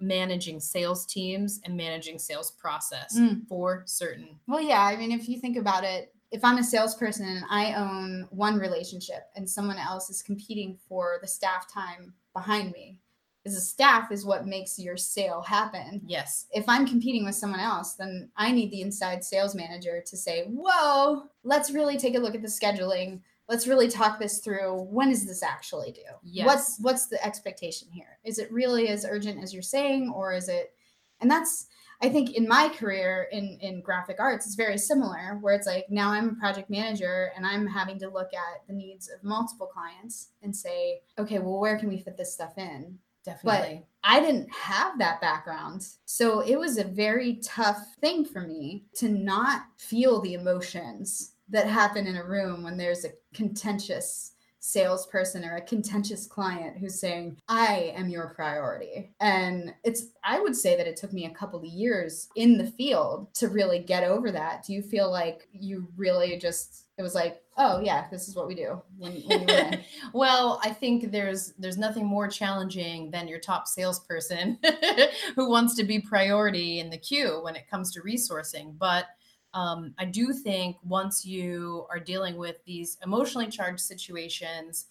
[0.01, 3.47] managing sales teams and managing sales process Mm.
[3.47, 4.39] for certain.
[4.47, 4.81] Well, yeah.
[4.83, 8.57] I mean, if you think about it, if I'm a salesperson and I own one
[8.59, 12.99] relationship and someone else is competing for the staff time behind me,
[13.45, 16.03] is the staff is what makes your sale happen.
[16.05, 16.47] Yes.
[16.53, 20.45] if I'm competing with someone else, then I need the inside sales manager to say,
[20.45, 23.21] Whoa, let's really take a look at the scheduling.
[23.49, 24.83] Let's really talk this through.
[24.83, 26.03] When is this actually due?
[26.23, 26.47] Yes.
[26.47, 28.19] What's what's the expectation here?
[28.25, 30.73] Is it really as urgent as you're saying, or is it
[31.21, 31.67] and that's
[32.03, 35.87] I think in my career in in graphic arts, it's very similar, where it's like
[35.91, 39.67] now I'm a project manager and I'm having to look at the needs of multiple
[39.67, 42.99] clients and say, okay, well, where can we fit this stuff in?
[43.25, 43.85] Definitely.
[44.03, 45.87] But I didn't have that background.
[46.07, 51.67] So it was a very tough thing for me to not feel the emotions that
[51.67, 57.39] happen in a room when there's a contentious salesperson or a contentious client who's saying,
[57.49, 59.11] I am your priority.
[59.21, 62.67] And it's, I would say that it took me a couple of years in the
[62.67, 64.65] field to really get over that.
[64.65, 68.47] Do you feel like you really just, it was like, oh, yeah, this is what
[68.47, 73.67] we do when, when well, I think there's there's nothing more challenging than your top
[73.67, 74.59] salesperson
[75.37, 78.77] who wants to be priority in the queue when it comes to resourcing.
[78.79, 79.07] But
[79.55, 84.87] um, I do think once you are dealing with these emotionally charged situations,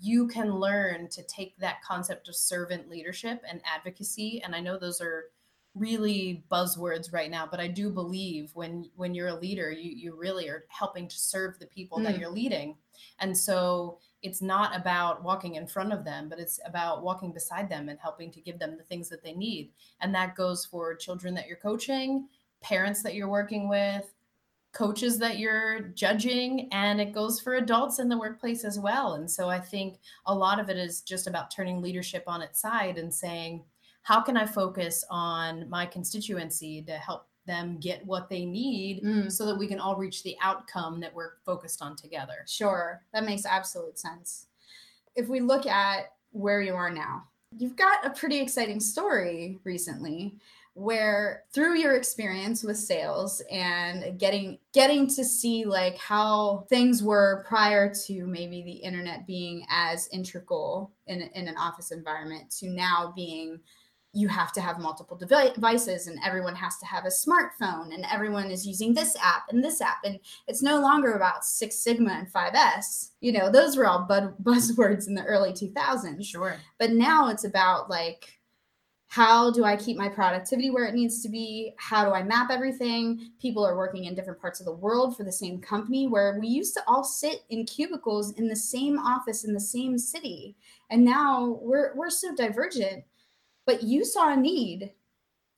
[0.00, 4.42] you can learn to take that concept of servant leadership and advocacy.
[4.42, 5.26] And I know those are
[5.74, 10.16] really buzzwords right now, but I do believe when when you're a leader, you you
[10.16, 12.18] really are helping to serve the people that Mm.
[12.18, 12.78] you're leading.
[13.20, 17.68] And so it's not about walking in front of them, but it's about walking beside
[17.68, 19.72] them and helping to give them the things that they need.
[20.00, 22.28] And that goes for children that you're coaching,
[22.60, 24.12] parents that you're working with,
[24.72, 29.14] coaches that you're judging, and it goes for adults in the workplace as well.
[29.14, 32.60] And so I think a lot of it is just about turning leadership on its
[32.60, 33.64] side and saying,
[34.02, 39.32] how can I focus on my constituency to help them get what they need Mm.
[39.32, 42.44] so that we can all reach the outcome that we're focused on together?
[42.46, 44.46] Sure, that makes absolute sense.
[45.16, 47.24] If we look at where you are now,
[47.56, 50.36] you've got a pretty exciting story recently
[50.78, 57.44] where through your experience with sales and getting getting to see like how things were
[57.48, 63.12] prior to maybe the internet being as integral in, in an office environment to now
[63.16, 63.58] being
[64.12, 68.50] you have to have multiple devices and everyone has to have a smartphone and everyone
[68.50, 72.32] is using this app and this app and it's no longer about Six Sigma and
[72.32, 73.10] 5S.
[73.20, 76.24] You know, those were all bud- buzzwords in the early 2000s.
[76.24, 76.58] Sure.
[76.78, 78.37] But now it's about like
[79.08, 81.72] how do I keep my productivity where it needs to be?
[81.78, 83.30] How do I map everything?
[83.40, 86.46] People are working in different parts of the world for the same company where we
[86.46, 90.56] used to all sit in cubicles in the same office in the same city.
[90.90, 93.02] And now we're we're so divergent.
[93.64, 94.92] But you saw a need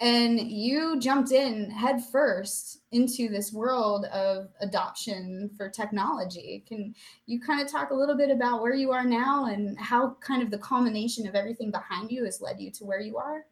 [0.01, 6.95] and you jumped in head first into this world of adoption for technology can
[7.27, 10.43] you kind of talk a little bit about where you are now and how kind
[10.43, 13.45] of the culmination of everything behind you has led you to where you are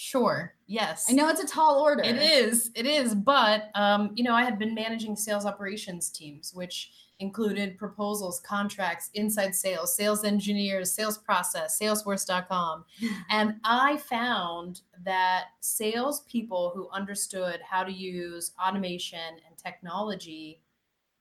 [0.00, 0.54] Sure.
[0.68, 1.06] Yes.
[1.10, 2.70] i know it's a tall order It is.
[2.76, 3.16] It is.
[3.16, 9.10] But um, you know, I had been managing sales operations teams, which included proposals, contracts,
[9.14, 12.84] inside sales, sales engineers, sales process, Salesforce.com,
[13.30, 20.62] and I found that salespeople who understood how to use automation and technology,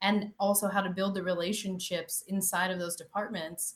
[0.01, 3.75] and also how to build the relationships inside of those departments,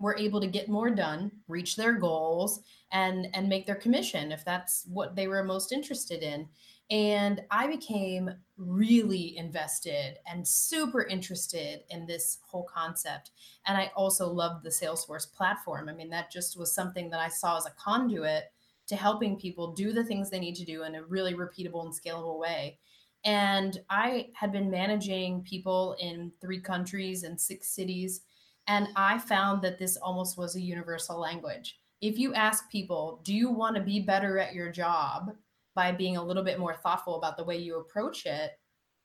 [0.00, 2.60] were able to get more done, reach their goals,
[2.92, 6.48] and and make their commission if that's what they were most interested in
[6.90, 13.30] and i became really invested and super interested in this whole concept.
[13.66, 15.88] And i also loved the salesforce platform.
[15.88, 18.44] I mean that just was something that i saw as a conduit
[18.88, 21.94] to helping people do the things they need to do in a really repeatable and
[21.94, 22.78] scalable way.
[23.24, 28.22] And i had been managing people in three countries and six cities
[28.66, 31.78] and i found that this almost was a universal language.
[32.00, 35.32] If you ask people, do you want to be better at your job
[35.78, 38.50] by being a little bit more thoughtful about the way you approach it?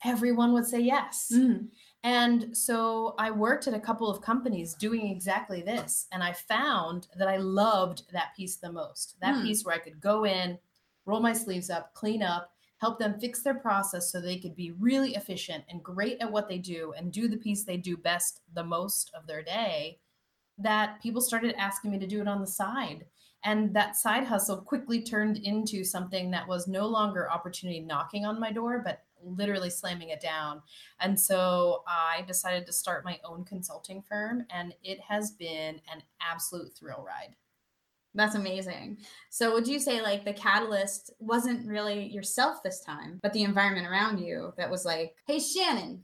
[0.03, 1.31] Everyone would say yes.
[1.31, 1.67] Mm.
[2.03, 6.07] And so I worked at a couple of companies doing exactly this.
[6.11, 9.43] And I found that I loved that piece the most that Hmm.
[9.43, 10.57] piece where I could go in,
[11.05, 14.71] roll my sleeves up, clean up, help them fix their process so they could be
[14.71, 18.41] really efficient and great at what they do and do the piece they do best
[18.55, 19.99] the most of their day.
[20.57, 23.05] That people started asking me to do it on the side.
[23.43, 28.39] And that side hustle quickly turned into something that was no longer opportunity knocking on
[28.39, 30.61] my door, but literally slamming it down.
[30.99, 36.03] And so I decided to start my own consulting firm, and it has been an
[36.21, 37.35] absolute thrill ride.
[38.15, 38.99] That's amazing.
[39.31, 43.87] So, would you say like the catalyst wasn't really yourself this time, but the environment
[43.87, 46.03] around you that was like, hey, Shannon,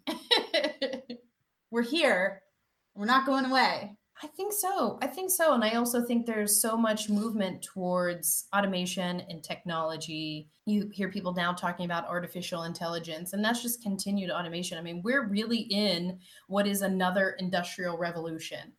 [1.71, 2.41] we're here.
[2.95, 3.95] We're not going away.
[4.21, 4.99] I think so.
[5.01, 5.53] I think so.
[5.53, 10.49] And I also think there's so much movement towards automation and technology.
[10.65, 14.77] You hear people now talking about artificial intelligence, and that's just continued automation.
[14.77, 18.73] I mean, we're really in what is another industrial revolution.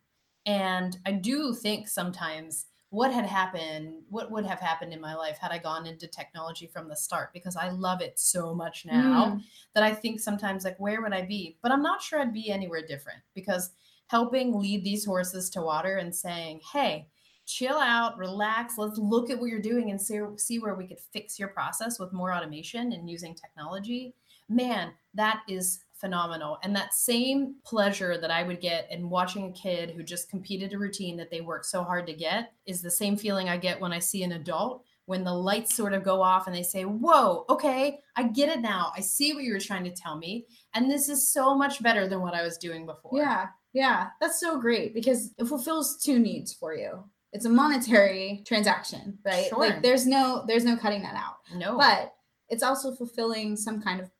[0.45, 5.37] And I do think sometimes what had happened, what would have happened in my life
[5.39, 9.37] had I gone into technology from the start because I love it so much now
[9.37, 9.41] mm.
[9.73, 11.57] that I think sometimes, like, where would I be?
[11.63, 13.71] But I'm not sure I'd be anywhere different because
[14.11, 17.07] helping lead these horses to water and saying, hey,
[17.45, 20.99] chill out, relax, let's look at what you're doing and see, see where we could
[21.13, 24.13] fix your process with more automation and using technology.
[24.49, 26.57] Man, that is phenomenal.
[26.61, 30.73] And that same pleasure that I would get in watching a kid who just competed
[30.73, 33.79] a routine that they worked so hard to get is the same feeling I get
[33.79, 36.83] when I see an adult when the lights sort of go off and they say,
[36.83, 38.91] Whoa, okay, I get it now.
[38.95, 40.45] I see what you were trying to tell me.
[40.73, 43.19] And this is so much better than what I was doing before.
[43.19, 47.03] Yeah, yeah, that's so great because it fulfills two needs for you.
[47.33, 49.47] It's a monetary transaction, right?
[49.47, 49.59] Sure.
[49.59, 51.37] Like there's no there's no cutting that out.
[51.55, 51.77] No.
[51.77, 52.13] But
[52.49, 54.11] it's also fulfilling some kind of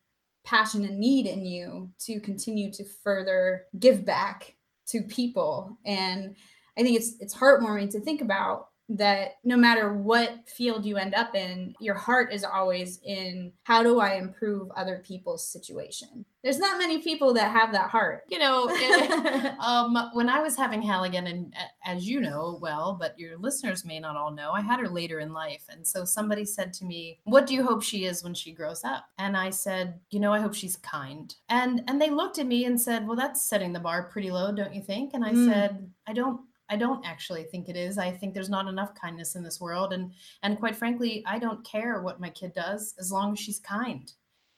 [0.45, 4.55] passion and need in you to continue to further give back
[4.87, 5.77] to people.
[5.85, 6.35] And
[6.77, 11.13] I think it's it's heartwarming to think about that no matter what field you end
[11.15, 16.25] up in, your heart is always in how do I improve other people's situation.
[16.43, 18.23] There's not many people that have that heart.
[18.27, 21.53] you know, it- um, when I was having Halligan, and
[21.85, 25.19] as you know well, but your listeners may not all know, I had her later
[25.19, 25.63] in life.
[25.69, 28.83] And so somebody said to me, What do you hope she is when she grows
[28.83, 29.05] up?
[29.19, 31.33] And I said, You know, I hope she's kind.
[31.49, 34.51] And and they looked at me and said, Well, that's setting the bar pretty low,
[34.51, 35.13] don't you think?
[35.13, 35.47] And I Mm.
[35.47, 37.97] said, I don't I don't actually think it is.
[37.97, 39.91] I think there's not enough kindness in this world.
[39.91, 43.59] And and quite frankly, I don't care what my kid does as long as she's
[43.59, 44.11] kind.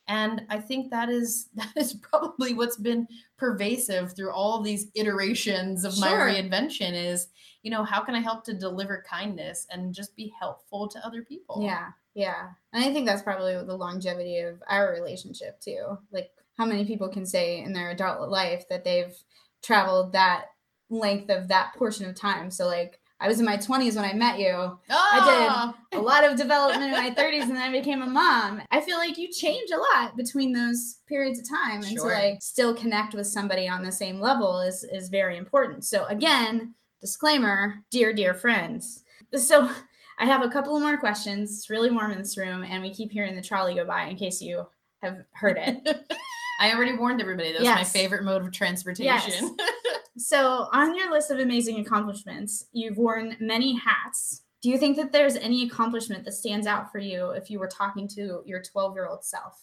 [0.07, 5.83] And I think that is that is probably what's been pervasive through all these iterations
[5.83, 7.29] of my reinvention is,
[7.63, 11.23] you know, how can I help to deliver kindness and just be helpful to other
[11.23, 11.61] people?
[11.63, 12.49] Yeah, yeah.
[12.73, 15.97] And I think that's probably the longevity of our relationship too.
[16.11, 19.15] Like how many people can say in their adult life that they've
[19.63, 20.52] traveled that
[20.93, 22.49] length of that portion of time.
[22.51, 24.77] So like I was in my 20s when I met you.
[24.89, 25.73] Ah!
[25.93, 28.61] A lot of development in my 30s and then I became a mom.
[28.71, 32.13] I feel like you change a lot between those periods of time and to Sure.
[32.13, 35.85] like still connect with somebody on the same level is is very important.
[35.85, 39.03] So again, disclaimer, dear dear friends.
[39.35, 39.69] So
[40.19, 41.51] I have a couple more questions.
[41.51, 44.15] It's really warm in this room, and we keep hearing the trolley go by in
[44.15, 44.65] case you
[45.01, 46.05] have heard it.
[46.59, 49.05] I already warned everybody that's my favorite mode of transportation.
[49.07, 49.51] Yes.
[50.17, 54.43] so, on your list of amazing accomplishments, you've worn many hats.
[54.61, 57.67] Do you think that there's any accomplishment that stands out for you if you were
[57.67, 59.59] talking to your 12 year old self?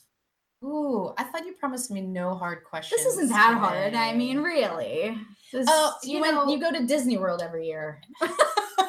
[0.63, 3.03] Ooh, I thought you promised me no hard questions.
[3.03, 3.95] This isn't that hard.
[3.95, 5.17] I mean, really.
[5.53, 8.01] This- Oh, you, you went, know- you go to Disney World every year.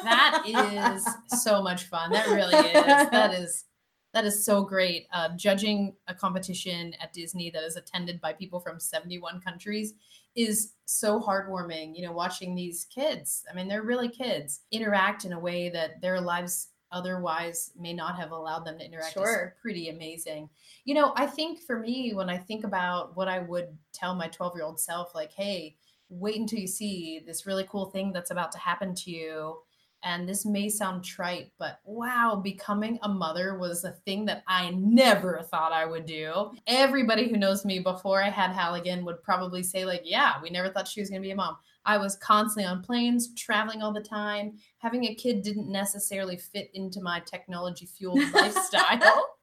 [0.02, 1.08] that is
[1.42, 2.10] so much fun.
[2.12, 2.72] That really is.
[3.10, 3.64] That is
[4.12, 5.06] that is so great.
[5.14, 9.94] Uh, judging a competition at Disney that is attended by people from 71 countries
[10.34, 11.96] is so heartwarming.
[11.96, 16.00] You know, watching these kids, I mean, they're really kids, interact in a way that
[16.00, 19.54] their lives otherwise may not have allowed them to interact Sure.
[19.56, 20.48] is pretty amazing.
[20.84, 24.28] You know, I think for me, when I think about what I would tell my
[24.28, 25.76] 12 year old self, like, hey,
[26.10, 29.62] wait until you see this really cool thing that's about to happen to you.
[30.04, 34.70] And this may sound trite, but wow, becoming a mother was a thing that I
[34.70, 36.50] never thought I would do.
[36.66, 40.70] Everybody who knows me before I had Halligan would probably say, like, yeah, we never
[40.70, 41.56] thought she was going to be a mom.
[41.84, 44.58] I was constantly on planes, traveling all the time.
[44.78, 49.36] Having a kid didn't necessarily fit into my technology fueled lifestyle.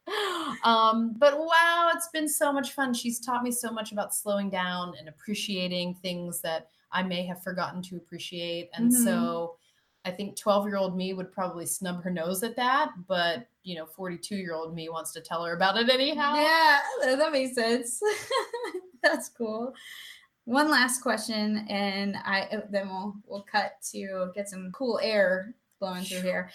[0.64, 2.94] Um, but wow, it's been so much fun.
[2.94, 7.44] She's taught me so much about slowing down and appreciating things that I may have
[7.44, 8.70] forgotten to appreciate.
[8.74, 9.04] And Mhm.
[9.04, 9.58] so
[10.06, 13.76] I think 12 year old me would probably snub her nose at that, but you
[13.76, 16.36] know, 42 year old me wants to tell her about it anyhow.
[16.36, 18.02] Yeah, that makes sense.
[19.04, 19.74] That's cool.
[20.46, 25.54] One last question, and I uh, then we'll we'll cut to get some cool air
[25.80, 26.50] blowing through here.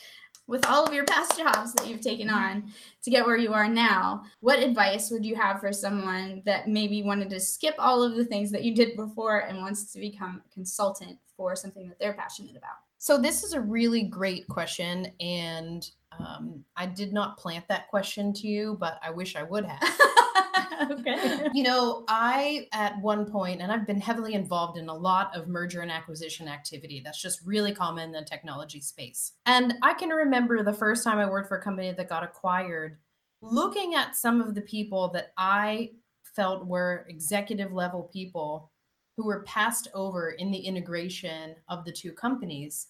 [0.47, 2.71] With all of your past jobs that you've taken on
[3.03, 7.03] to get where you are now, what advice would you have for someone that maybe
[7.03, 10.43] wanted to skip all of the things that you did before and wants to become
[10.45, 12.77] a consultant for something that they're passionate about?
[13.05, 15.87] So this is a really great question, and
[16.19, 20.91] um, I did not plant that question to you, but I wish I would have.
[20.91, 21.49] okay.
[21.53, 25.49] you know, I at one point, and I've been heavily involved in a lot of
[25.49, 27.03] merger and acquisition activity.
[27.05, 29.33] That's just really common in the technology space.
[29.45, 32.97] And I can remember the first time I worked for a company that got acquired,
[33.43, 35.91] looking at some of the people that I
[36.23, 38.71] felt were executive level people
[39.19, 42.89] who were passed over in the integration of the two companies.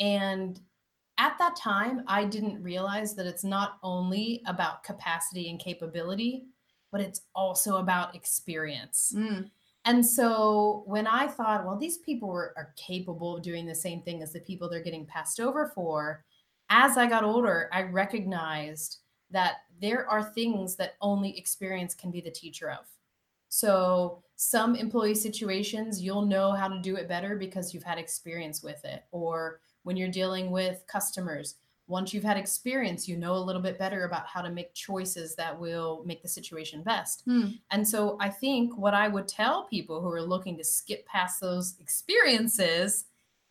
[0.00, 0.60] And
[1.18, 6.46] at that time, I didn't realize that it's not only about capacity and capability,
[6.90, 9.12] but it's also about experience.
[9.16, 9.50] Mm,
[9.84, 14.02] And so when I thought, well, these people were, are capable of doing the same
[14.02, 16.24] thing as the people they're getting passed over for,
[16.70, 18.98] as I got older, I recognized
[19.30, 22.86] that there are things that only experience can be the teacher of.
[23.48, 28.62] So some employee situations, you'll know how to do it better because you've had experience
[28.62, 29.04] with it.
[29.10, 31.56] Or when you're dealing with customers,
[31.90, 35.34] once you've had experience, you know a little bit better about how to make choices
[35.34, 37.22] that will make the situation best.
[37.24, 37.48] Hmm.
[37.72, 41.40] And so I think what I would tell people who are looking to skip past
[41.40, 43.06] those experiences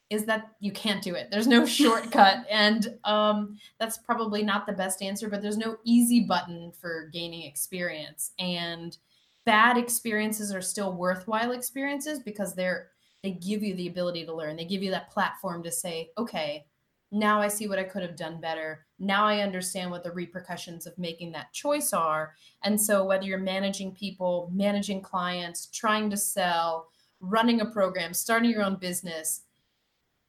[0.10, 1.28] is that you can't do it.
[1.30, 2.46] There's no shortcut.
[2.50, 7.44] and um, that's probably not the best answer, but there's no easy button for gaining
[7.44, 8.32] experience.
[8.40, 8.98] And
[9.46, 12.90] bad experiences are still worthwhile experiences because they're
[13.24, 14.56] they give you the ability to learn.
[14.56, 16.66] They give you that platform to say, okay,
[17.12, 18.86] now I see what I could have done better.
[19.00, 22.36] Now I understand what the repercussions of making that choice are.
[22.64, 26.90] And so, whether you're managing people, managing clients, trying to sell,
[27.20, 29.42] running a program, starting your own business,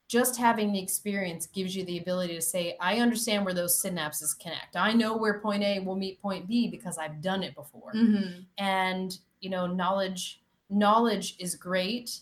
[0.09, 4.37] just having the experience gives you the ability to say, I understand where those synapses
[4.37, 4.75] connect.
[4.75, 7.93] I know where point A will meet point B because I've done it before.
[7.95, 8.47] mhm.
[8.59, 12.21] And, you know, knowledge knowledge is great.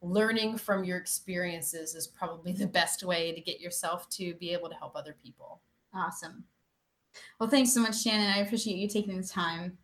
[0.00, 4.68] Learning from your experiences is probably the best way to get yourself to be able
[4.68, 5.60] to help other people.
[5.94, 6.44] Awesome.
[7.40, 8.30] Well, thanks so much, Shannon.
[8.32, 9.76] I appreciate you taking the time.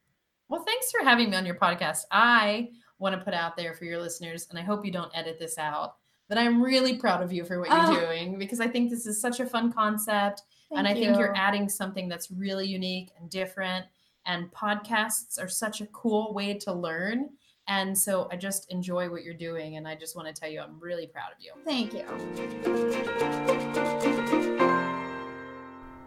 [0.49, 2.03] Well, thanks for having me on your podcast.
[2.13, 5.39] I want to put out there for your listeners, and I hope you don't edit
[5.39, 5.97] this out,
[6.29, 7.91] that I'm really proud of you for what Oh.
[7.91, 10.43] you're doing because I think this is such a fun concept.
[10.71, 13.87] and I Thank think you're adding something that's really unique and different.
[14.27, 17.31] And podcasts are such a cool way to learn.
[17.67, 19.77] And so I just enjoy what you're doing.
[19.77, 21.53] And I just want to tell you, I'm really proud of you.
[21.65, 22.05] Thank you.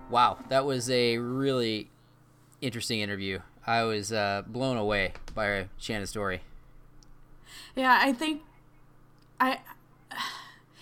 [0.09, 1.89] Wow, that was a really
[2.61, 3.39] interesting interview.
[3.65, 6.41] I was uh, blown away by Shannon's story.
[7.75, 8.41] Yeah, I think
[9.39, 9.59] I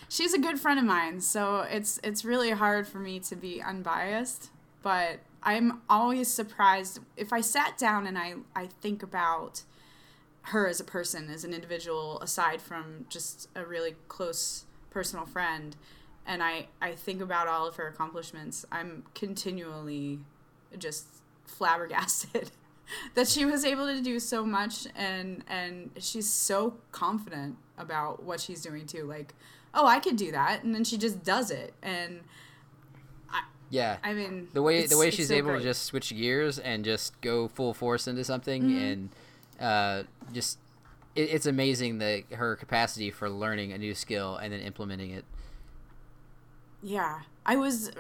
[0.08, 3.62] she's a good friend of mine, so it's it's really hard for me to be
[3.62, 4.50] unbiased,
[4.84, 9.64] but I'm always surprised if I sat down and I I think about
[10.50, 15.76] her as a person, as an individual aside from just a really close personal friend.
[16.28, 20.20] and I I think about all of her accomplishments, I'm continually
[20.78, 21.06] just
[21.46, 22.52] flabbergasted
[23.16, 28.40] that she was able to do so much and and she's so confident about what
[28.40, 29.34] she's doing too like
[29.74, 32.22] oh i could do that and then she just does it and
[33.70, 35.60] yeah i mean the way the way she's so able great.
[35.60, 38.78] to just switch gears and just go full force into something Mm-hmm.
[38.78, 39.10] and
[39.60, 40.04] uh,
[40.34, 40.60] just
[41.16, 45.26] it, it's amazing that her capacity for learning a new skill and then implementing it
[46.82, 47.92] Yeah, I was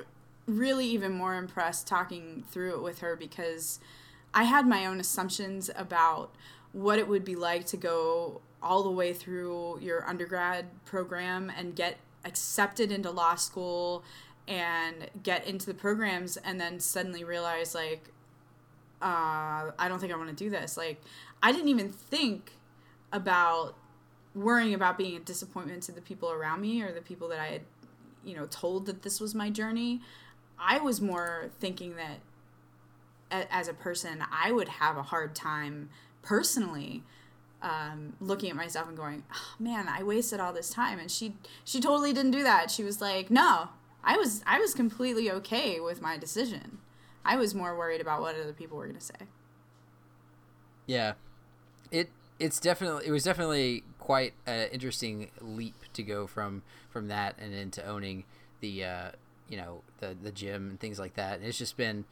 [0.47, 3.80] really even more impressed talking through it with her because
[4.34, 6.36] I had my own assumptions about
[6.72, 11.76] what it would be like to go all the way through your undergrad program and
[11.76, 14.03] get accepted into law school
[14.47, 18.10] and get into the programs and then suddenly realize like
[19.01, 20.78] uh, I don't think I want to do this.
[20.78, 21.01] Like
[21.45, 22.53] I didn't even think
[23.11, 23.75] about
[24.33, 27.47] worrying about being a disappointment to the people around me or the people that I
[27.47, 27.61] had
[28.23, 30.01] you know told that this was my journey.
[30.57, 32.21] I was more thinking that
[33.31, 35.89] a- as a person i would have a hard time
[36.21, 37.03] personally
[37.61, 40.99] um, looking at myself and going oh, man i wasted all this time.
[40.99, 42.71] And she she totally didn't do that.
[42.71, 43.69] She was like no
[44.03, 46.79] i was i was completely okay with my decision.
[47.23, 49.27] I was more worried about what other people were going to say.
[50.85, 51.13] Yeah,
[51.95, 57.35] it it's definitely it was definitely quite an interesting leap to go from from that
[57.39, 58.25] and into owning
[58.59, 59.11] the uh,
[59.47, 61.39] you know the the gym and things like that.
[61.39, 62.05] And it's just been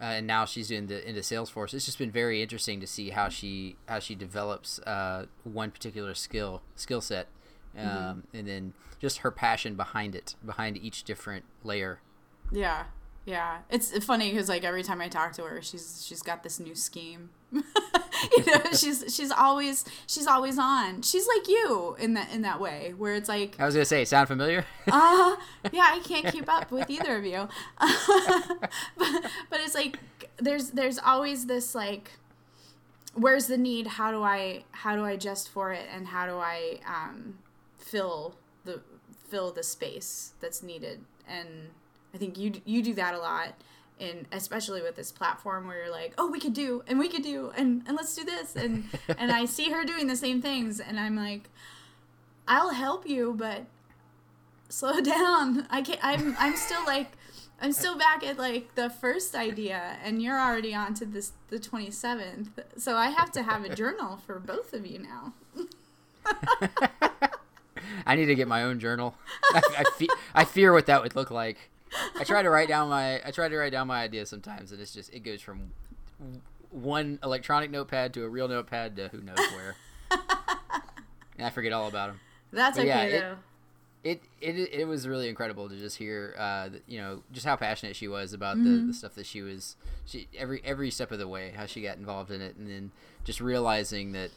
[0.00, 1.72] uh, and now she's doing the into Salesforce.
[1.74, 6.14] It's just been very interesting to see how she how she develops uh, one particular
[6.14, 7.28] skill skill set.
[7.78, 12.00] Um, And then just her passion behind it, behind each different layer.
[12.52, 12.84] Yeah,
[13.24, 13.58] yeah.
[13.70, 16.74] It's funny because like every time I talk to her, she's she's got this new
[16.74, 17.30] scheme.
[18.36, 21.02] you know, she's she's always she's always on.
[21.02, 24.04] She's like you in that in that way, where it's like, I was gonna say,
[24.04, 24.64] sound familiar?
[24.90, 25.36] uh,
[25.72, 27.48] yeah, I can't keep up with either of you.
[27.78, 28.70] but,
[29.50, 29.98] but it's like
[30.38, 32.12] there's there's always this like,
[33.14, 33.86] where's the need?
[33.86, 35.86] How do I how do I adjust for it?
[35.92, 37.38] And how do I um,
[37.78, 38.80] fill the
[39.28, 41.04] fill the space that's needed?
[41.28, 41.48] And
[42.14, 43.54] I think you you do that a lot.
[44.00, 47.22] And especially with this platform where you're like, oh, we could do, and we could
[47.22, 48.84] do, and, and let's do this, and
[49.18, 51.48] and I see her doing the same things, and I'm like,
[52.48, 53.66] I'll help you, but
[54.68, 55.66] slow down.
[55.70, 56.00] I can't.
[56.02, 57.12] I'm I'm still like
[57.60, 61.58] I'm still back at like the first idea, and you're already on to this the
[61.58, 62.48] 27th.
[62.76, 65.34] So I have to have a journal for both of you now.
[68.06, 69.14] I need to get my own journal.
[69.52, 71.70] I, I, fe- I fear what that would look like.
[72.18, 74.80] I try to write down my I try to write down my ideas sometimes, and
[74.80, 75.70] it's just it goes from
[76.70, 79.76] one electronic notepad to a real notepad to who knows where,
[81.38, 82.20] and I forget all about them.
[82.52, 83.36] That's But okay yeah, it- though.
[84.04, 87.94] It, it it was really incredible to just hear, uh, you know, just how passionate
[87.94, 88.80] she was about Mm-hmm.
[88.80, 91.82] the, the stuff that she was, she every every step of the way, how she
[91.82, 92.90] got involved in it, and then
[93.22, 94.30] just realizing that,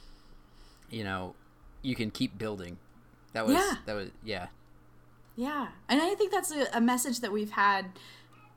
[0.92, 1.34] you know,
[1.82, 2.78] you can keep building.
[3.34, 3.74] That was Yeah.
[3.88, 4.48] that was yeah.
[5.36, 7.88] Yeah, and I think that's a, a message that we've had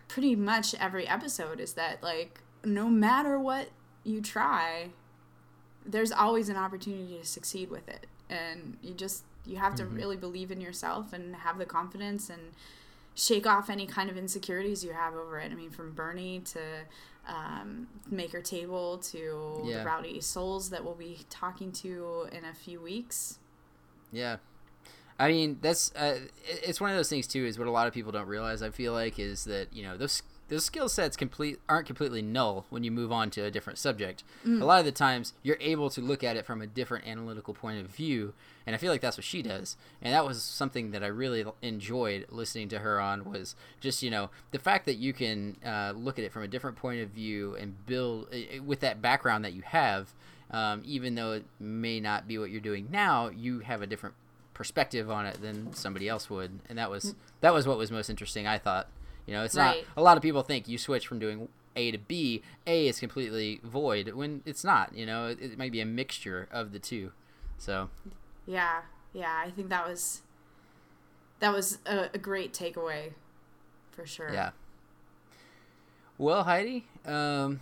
[0.07, 3.69] pretty much every episode is that like no matter what
[4.05, 4.91] you try,
[5.85, 10.17] there's always an opportunity to succeed with it, and you just you have to really
[10.17, 12.41] believe in yourself and have the confidence and
[13.15, 15.51] shake off any kind of insecurities you have over it.
[15.51, 16.61] I mean, from Bernie to
[17.27, 19.79] um, Maker Table to Yeah.
[19.79, 23.39] the Rowdy Souls that we'll be talking to in a few weeks.
[24.13, 24.37] Yeah.
[25.19, 27.45] I mean, that's uh, it's one of those things too.
[27.45, 28.63] Is what a lot of people don't realize.
[28.63, 32.65] I feel like is that you know those those skill sets complete aren't completely null
[32.71, 34.23] when you move on to a different subject.
[34.63, 37.53] A lot of the times you're able to look at it from a different analytical
[37.53, 38.33] point of view,
[38.67, 39.77] and I feel like that's what she does.
[40.01, 44.11] And that was something that I really enjoyed listening to her on was just you
[44.11, 47.11] know the fact that you can uh, look at it from a different point of
[47.11, 50.15] view and build uh, with that background that you have.
[50.51, 54.15] Um, even though it may not be what you're doing now, you have a different
[54.59, 58.11] perspective on it than somebody else would, and that was that was what was most
[58.11, 58.47] interesting.
[58.47, 58.89] I thought,
[59.27, 59.85] you know, it's Right.
[59.87, 62.43] not a lot of people think you switch from doing A to B.
[62.67, 64.95] A is completely void when it's not.
[64.95, 67.13] You know, it, it might be a mixture of the two.
[67.57, 67.89] So
[68.47, 68.83] Yeah,
[69.13, 70.23] yeah, I think that was
[71.39, 73.13] that was a, a great takeaway
[73.93, 74.31] for sure.
[74.33, 74.51] yeah.
[76.19, 77.61] Well, Heidi, um,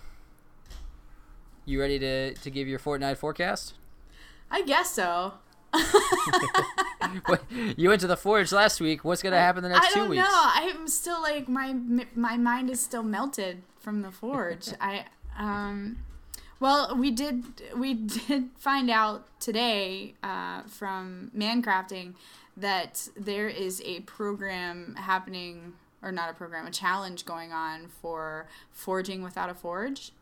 [1.67, 3.75] you ready to to give your Fortnight forecast?
[4.51, 5.35] I guess so.
[7.77, 9.05] You went to the forge last week.
[9.05, 10.23] What's going to happen the next two weeks?
[10.27, 10.81] I don't know.
[10.81, 11.75] I'm still like my
[12.15, 14.69] my mind is still melted from the forge.
[14.81, 15.05] I
[15.39, 15.99] um
[16.61, 17.45] Well, we did
[17.77, 17.95] we
[18.29, 22.15] did find out today uh, from Mancrafting
[22.57, 28.47] that there is a program happening, or not a program, a challenge going on for
[28.73, 30.13] forging without a forge.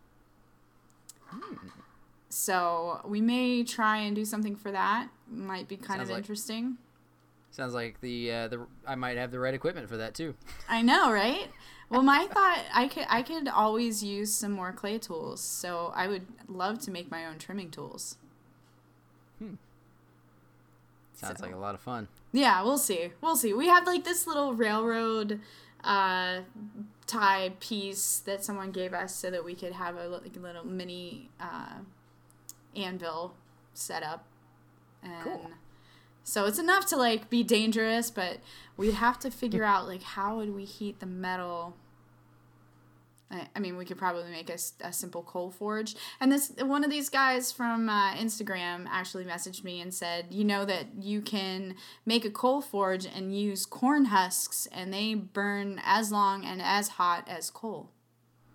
[2.29, 5.09] So we may try and do something for that.
[5.31, 6.77] Might be kind Sounds of like- interesting.
[7.51, 10.35] Sounds like the uh, the I might have the right equipment for that too.
[10.69, 11.49] I know, right?
[11.89, 16.09] Well, my thought I could I could always use some more clay tools, so I
[16.09, 18.17] would love to make my own trimming tools.
[19.39, 19.55] Hmm.
[21.15, 22.09] Sounds So- like a lot of fun.
[22.33, 23.13] Yeah, we'll see.
[23.21, 23.53] We'll see.
[23.53, 25.41] We have like this little railroad
[25.85, 26.41] uh,
[27.07, 30.41] tie piece that someone gave us so that we could have a li- like a
[30.41, 31.75] little mini uh,
[32.75, 33.35] anvil
[33.75, 34.25] set up.
[35.05, 35.51] And Cool.
[36.25, 38.39] So it's enough to like be dangerous, but
[38.79, 41.77] we'd have to figure out like how would we heat the metal.
[43.31, 45.95] I I mean, we could probably make a, a, simple coal forge.
[46.19, 50.45] And this one of these guys from uh, Instagram actually messaged me and said, you
[50.45, 51.75] know that you can
[52.07, 56.89] make a coal forge and use corn husks, and they burn as long and as
[56.89, 57.91] hot as coal.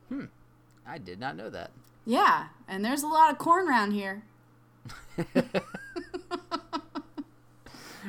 [0.09, 0.25] Hmm,
[0.87, 1.69] I did not know that.
[2.03, 4.23] Yeah, and there's a lot of corn around here.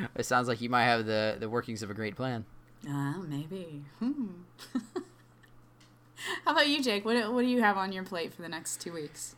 [0.16, 2.44] It sounds like you might have the the workings of a great plan.
[2.88, 3.84] Uh, maybe.
[3.98, 4.26] Hmm.
[6.44, 7.04] How about you, Jake?
[7.04, 9.36] What, what do you have on your plate for the next two weeks?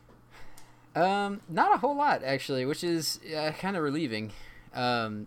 [0.94, 4.32] Um, not a whole lot actually, which is uh, kind of relieving.
[4.74, 5.26] Um,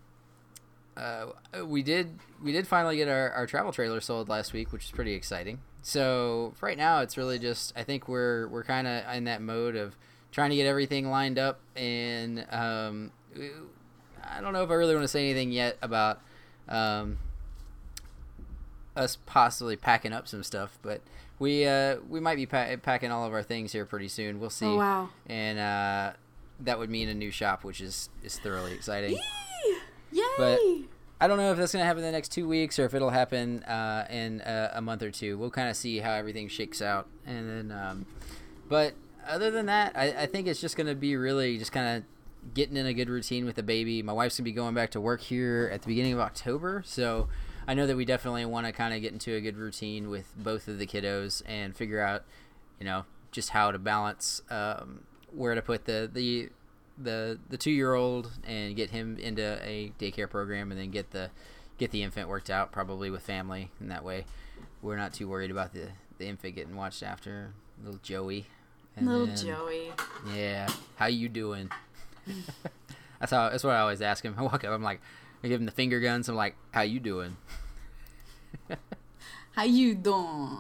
[0.96, 1.28] uh,
[1.66, 4.92] we did we did finally get our, our travel trailer sold last week, which is
[4.92, 5.60] pretty exciting.
[5.82, 9.76] So right now, it's really just I think we're we're kind of in that mode
[9.76, 9.96] of
[10.32, 13.12] trying to get everything lined up, and um,
[14.30, 16.22] I don't know if I really want to say anything yet about
[16.68, 17.18] um,
[18.96, 21.02] us possibly packing up some stuff, but
[21.40, 24.40] we uh, we might be pa- packing all of our things here pretty soon.
[24.40, 25.10] We'll see Oh, wow.
[25.28, 26.14] and uh,
[26.62, 29.18] that would mean a new shop, which is is thoroughly exciting.
[30.12, 30.22] Yay!
[30.38, 30.60] But-
[31.20, 33.10] I don't know if that's gonna happen in the next two weeks or if it'll
[33.10, 35.38] happen uh, in a, a month or two.
[35.38, 37.72] We'll kind of see how everything shakes out, and then.
[37.78, 38.06] Um,
[38.68, 38.96] but
[39.26, 42.04] other than that, I, I think it's just gonna be really just kind of
[42.54, 44.02] getting in a good routine with the baby.
[44.04, 47.28] My wife's gonna be going back to work here at the beginning of October, so
[47.68, 50.32] I know that we definitely want to kind of get into a good routine with
[50.38, 52.24] both of the kiddos and figure out,
[52.80, 55.02] you know, just how to balance um,
[55.34, 56.50] where to put the the
[56.98, 61.12] the the two year old and get him into a daycare program and then get
[61.12, 61.30] the
[61.78, 64.24] get the infant worked out probably with family and that way
[64.82, 65.90] we're not too worried about the
[66.20, 67.52] the infant getting watched after
[67.84, 68.46] little Joey
[68.96, 69.92] And Little then- Joey.
[70.34, 71.70] yeah how you doing
[73.20, 75.02] that's how that's what I always ask him I walk up I'm like
[75.44, 77.38] I give him the finger guns I'm like how you doing
[79.56, 80.58] How you doing?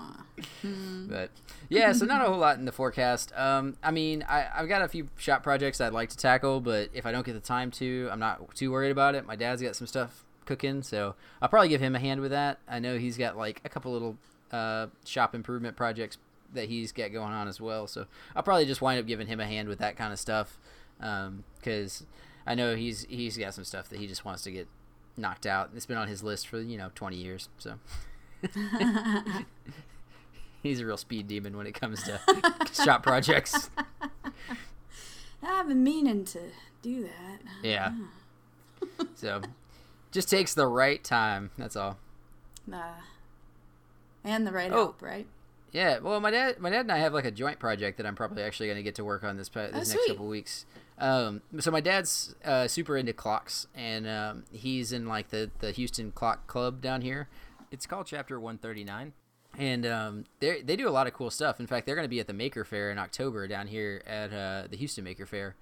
[1.10, 1.30] But
[1.68, 3.34] yeah, so not a whole lot in the forecast.
[3.36, 6.92] Um, I mean, I, I've got a few shop projects I'd like to tackle, but
[6.94, 9.26] if I don't get the time to, I'm not too worried about it.
[9.26, 12.60] My dad's got some stuff cooking, so I'll probably give him a hand with that.
[12.70, 14.18] I know he's got like a couple little
[14.52, 16.18] uh, shop improvement projects
[16.54, 19.42] that he's got going on as well, so I'll probably just wind up giving him
[19.42, 20.58] a hand with that kind of stuff
[21.00, 22.06] because
[22.48, 24.68] I know he's he's got some stuff that he just wants to get
[25.18, 25.72] knocked out.
[25.76, 27.76] It's been on his list for you know 20 years, so.
[30.64, 32.20] He's a real speed demon when it comes to
[32.74, 33.70] shop projects.
[35.44, 36.40] I've been meaning to
[36.82, 37.40] do that.
[37.62, 37.92] Yeah.
[39.14, 39.42] So,
[40.12, 41.52] just takes the right time.
[41.58, 41.98] That's all.
[42.72, 42.94] Uh,
[44.24, 44.76] and the right Oh.
[44.76, 45.28] help, right?
[45.72, 46.00] Yeah.
[46.00, 48.42] Well, my dad, my dad and I have like a joint project that I'm probably
[48.42, 50.08] actually going to get to work on this this Oh, next sweet.
[50.08, 50.66] couple weeks.
[50.98, 55.72] Um, so my dad's uh, super into clocks, and um, he's in like the the
[55.72, 57.28] Houston Clock Club down here.
[57.72, 59.14] It's called Chapter 139.
[59.58, 61.60] And um, they they do a lot of cool stuff.
[61.60, 64.34] In fact, they're going to be at the Maker Faire in October down here at
[64.34, 65.56] uh, the Houston Maker Faire.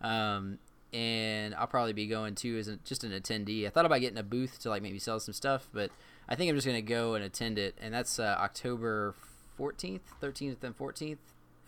[0.00, 0.58] Um,
[0.92, 3.66] and I'll probably be going too as a, just an attendee.
[3.66, 5.90] I thought about getting a booth to like maybe sell some stuff, but
[6.28, 7.74] I think I'm just going to go and attend it.
[7.80, 9.14] And that's uh, October
[9.58, 11.18] 14th, 13th, and 14th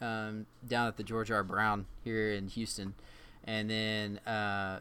[0.00, 1.42] um, down at the George R.
[1.42, 2.94] Brown here in Houston.
[3.44, 4.80] And then, uh,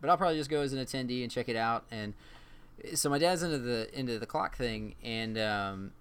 [0.00, 1.84] but I'll probably just go as an attendee and check it out.
[1.90, 2.14] And
[2.94, 5.92] so my dad's into the into the clock thing, and um,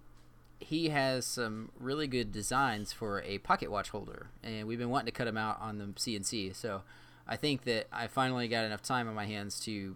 [0.60, 5.08] he has some really good designs for a pocket watch holder, and we've been wanting
[5.08, 6.56] to cut them out on the CNC.
[6.56, 6.84] So
[7.28, 9.95] I think that I finally got enough time on my hands to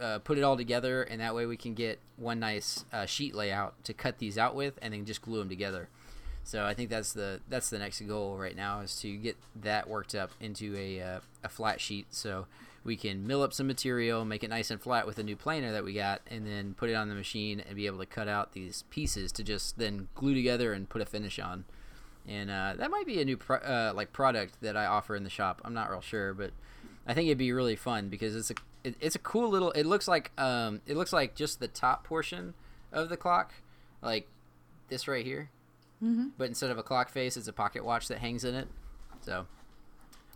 [0.00, 3.34] uh, put it all together, and that way we can get one nice uh, sheet
[3.34, 5.88] layout to cut these out with, and then just glue them together.
[6.44, 9.88] So I think that's the that's the next goal right now is to get that
[9.88, 12.46] worked up into a uh, a flat sheet, so
[12.84, 15.72] we can mill up some material, make it nice and flat with a new planer
[15.72, 18.28] that we got, and then put it on the machine and be able to cut
[18.28, 21.64] out these pieces to just then glue together and put a finish on.
[22.26, 25.24] and uh, that might be a new pro- uh, like product that I offer in
[25.24, 25.60] the shop.
[25.64, 26.52] I'm not real sure, but
[27.06, 29.70] I think it'd be really fun because it's a it, it's a cool little.
[29.72, 32.54] It looks like um it looks like just the top portion
[32.92, 33.52] of the clock,
[34.00, 34.28] like
[34.88, 35.50] this right here.
[36.02, 36.28] Mm-hmm.
[36.38, 38.68] But instead of a clock face, it's a pocket watch that hangs in it.
[39.22, 39.46] So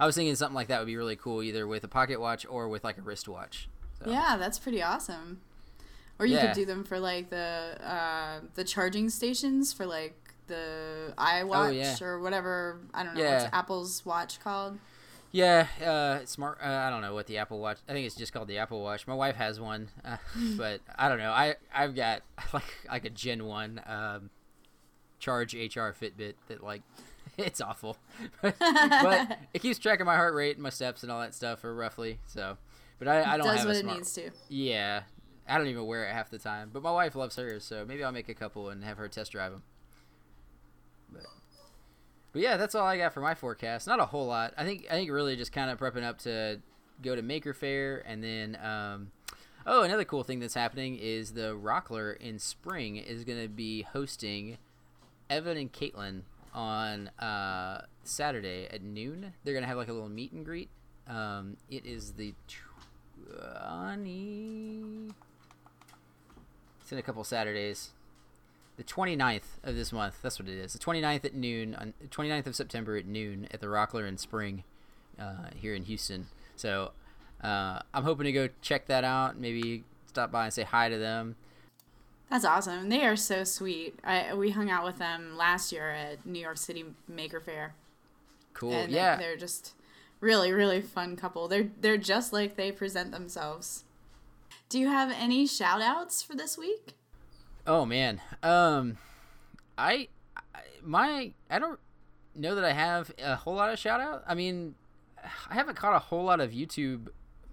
[0.00, 2.44] I was thinking something like that would be really cool, either with a pocket watch
[2.48, 3.68] or with like a wristwatch.
[4.02, 4.10] So.
[4.10, 5.40] Yeah, that's pretty awesome.
[6.18, 6.46] Or you Yeah.
[6.48, 10.16] could do them for like the uh, the charging stations for like
[10.48, 11.96] the iWatch Oh, yeah.
[12.02, 12.80] or whatever.
[12.92, 13.42] I don't know Yeah.
[13.42, 14.78] what's Apple's watch called.
[15.30, 16.58] Yeah, uh, smart.
[16.62, 17.78] Uh, I don't know what the Apple Watch.
[17.88, 19.06] I think it's just called the Apple Watch.
[19.06, 20.18] My wife has one, uh,
[20.58, 21.30] but I don't know.
[21.30, 24.28] I I've got like like a Gen One um,
[25.22, 26.82] Charge HR Fitbit that like
[27.38, 27.96] it's awful,
[28.42, 28.56] but
[29.54, 31.74] it keeps track of my heart rate and my steps and all that stuff, or
[31.74, 32.18] roughly.
[32.26, 32.58] So,
[32.98, 34.30] but I, I don't Does have what a it needs to.
[34.48, 35.02] Yeah,
[35.48, 36.70] I don't even wear it half the time.
[36.72, 39.30] But my wife loves hers, so maybe I'll make a couple and have her test
[39.32, 39.62] drive them.
[41.10, 41.22] But,
[42.32, 43.86] but yeah, that's all I got for my forecast.
[43.86, 44.54] Not a whole lot.
[44.58, 46.60] I think I think really just kind of prepping up to
[47.00, 49.12] go to Maker Faire, and then um,
[49.66, 53.82] oh, another cool thing that's happening is the Rockler in Spring is going to be
[53.82, 54.58] hosting
[55.32, 56.22] Evan and Katelyn
[56.54, 59.32] on uh, Saturday at noon.
[59.42, 60.68] They're to have like a little meet and greet.
[61.08, 62.34] Um, it is the
[63.26, 65.08] twenty.
[66.82, 67.92] It's in a couple Saturdays.
[68.76, 70.16] The 29th of this month.
[70.22, 70.72] That's what it is.
[70.72, 74.64] The 29th at noon on 29th of September at noon at the Rockler in Spring,
[75.18, 76.26] uh, here in Houston.
[76.56, 76.92] So
[77.42, 79.38] uh, I'm hoping to go check that out.
[79.38, 81.36] Maybe stop by and say hi to them.
[82.32, 82.88] That's awesome.
[82.88, 83.98] They are so sweet.
[84.02, 87.74] I we hung out with them last year at New York City Maker Faire.
[88.54, 88.72] Cool.
[88.72, 89.16] and yeah.
[89.16, 89.74] they're just
[90.20, 91.46] really really fun couple.
[91.46, 93.84] They're they're just like they present themselves.
[94.70, 96.94] Do you have any shout outs for this week?
[97.66, 98.96] Oh man, um,
[99.76, 101.78] I, I my I don't
[102.34, 104.24] know that I have a whole lot of shout out.
[104.26, 104.74] I mean,
[105.50, 107.08] I haven't caught a whole lot of YouTube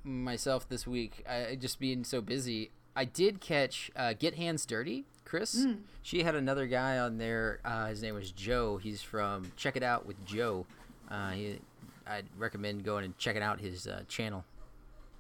[0.06, 1.26] myself this week.
[1.30, 2.72] I just being so busy.
[3.00, 5.06] I did catch uh, Get Hands Dirty.
[5.24, 5.66] Chris,
[6.02, 7.62] she had another guy on there.
[7.64, 8.76] Uh, his name was Joe.
[8.76, 10.66] He's from Check It Out with Joe.
[11.10, 11.60] Uh, he,
[12.06, 14.44] I'd recommend going and checking out his uh, channel.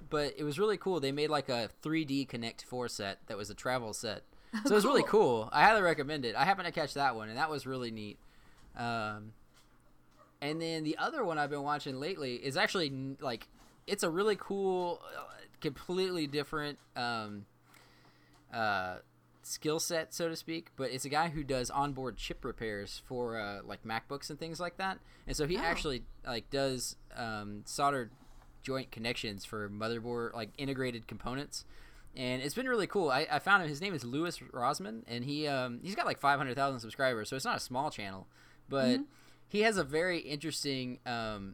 [0.10, 1.00] But it was really cool.
[1.00, 4.24] They made like a 3D Connect 4 set that was a travel set.
[4.66, 5.48] So it was really cool.
[5.54, 6.36] I highly recommend it.
[6.36, 8.18] I happened to catch that one, and that was really neat.
[8.76, 9.32] Um,
[10.42, 13.48] and then the other one I've been watching lately is actually like
[13.88, 15.22] it's a really cool, uh,
[15.62, 17.46] completely different um,
[18.54, 18.98] uh,
[19.44, 20.70] skill set, so to speak.
[20.76, 24.60] But it's a guy who does onboard chip repairs for uh, like MacBooks and things
[24.60, 25.00] like that.
[25.28, 25.62] And so he Oh.
[25.62, 28.12] actually like does um, soldered
[28.62, 31.64] joint connections for motherboard like integrated components
[32.16, 33.10] and it's been really cool.
[33.10, 33.70] I, I found him.
[33.70, 37.30] His name is Louis Rossmann, and he um, he's got like five hundred thousand subscribers,
[37.30, 38.28] so it's not a small channel,
[38.68, 39.00] but
[39.48, 40.98] he has a very interesting.
[41.06, 41.54] Um,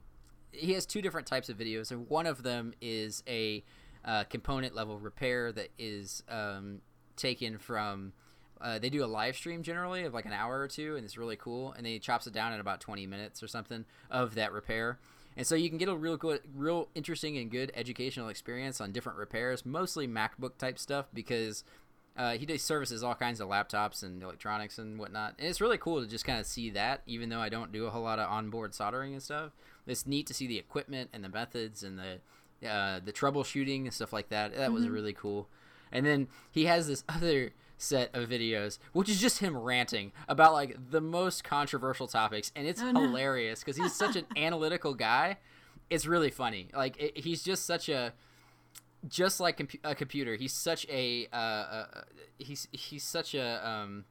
[0.53, 3.65] he has two different types of videos, and one of them is a
[4.05, 6.81] uh, component level repair that is um,
[7.15, 8.13] taken from.
[8.61, 11.17] Uh, they do a live stream generally of like an hour or two, and it's
[11.17, 11.73] really cool.
[11.73, 14.97] And then he chops it down in about twenty minutes or something of that repair.
[15.37, 18.93] And so you can get a real good, real interesting and good educational experience on
[18.93, 21.65] different repairs, mostly MacBook type stuff because
[22.15, 25.35] uh, he does services all kinds of laptops and electronics and whatnot.
[25.37, 27.85] And it's really cool to just kind of see that, even though I don't do
[27.85, 29.51] a whole lot of onboard soldering and stuff.
[29.85, 32.19] It's neat to see the equipment and the methods and the
[32.67, 34.55] uh, the troubleshooting and stuff like that.
[34.55, 35.47] That was really cool.
[35.91, 40.53] And then he has this other set of videos, which is just him ranting about
[40.53, 45.37] like the most controversial topics, and it's Oh, hilarious because he's such an analytical guy.
[45.89, 46.69] It's really funny.
[46.73, 48.13] Like it, he's just such a
[49.07, 50.35] just like compu- a computer.
[50.35, 51.85] He's such a uh, uh,
[52.39, 54.05] he's he's such a um,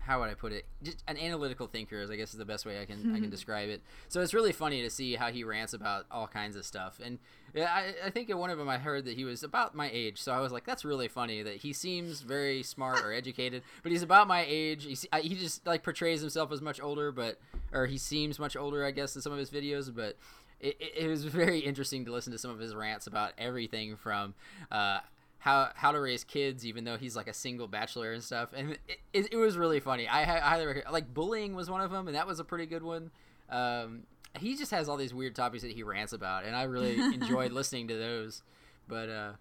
[0.00, 0.66] how would I put it?
[0.82, 3.30] Just an analytical thinker, is I guess is the best way I can I can
[3.38, 3.82] describe it.
[4.08, 7.00] So it's really funny to see how he rants about all kinds of stuff.
[7.02, 7.18] And
[7.56, 10.20] I, I think in one of them I heard that he was about my age,
[10.20, 13.92] so I was like, that's really funny that he seems very smart or educated, but
[13.92, 14.84] he's about my age.
[14.84, 17.38] He I- he just like portrays himself as much older, but
[17.72, 20.16] or he seems much older, I guess, in some of his videos, but.
[20.60, 24.34] It, it, was very interesting to listen to some of his rants about everything from
[24.72, 25.00] uh,
[25.44, 28.54] how how to raise kids, even though he's like a single bachelor and stuff.
[28.56, 30.08] And it, it, it was really funny.
[30.08, 30.90] I, hi- highly recommend.
[30.90, 33.10] Like bullying was one of them, and that was a pretty good one.
[33.50, 34.04] Um,
[34.40, 37.52] he just has all these weird topics that he rants about, and I really enjoyed
[37.52, 38.42] listening to those.
[38.88, 39.32] But uh,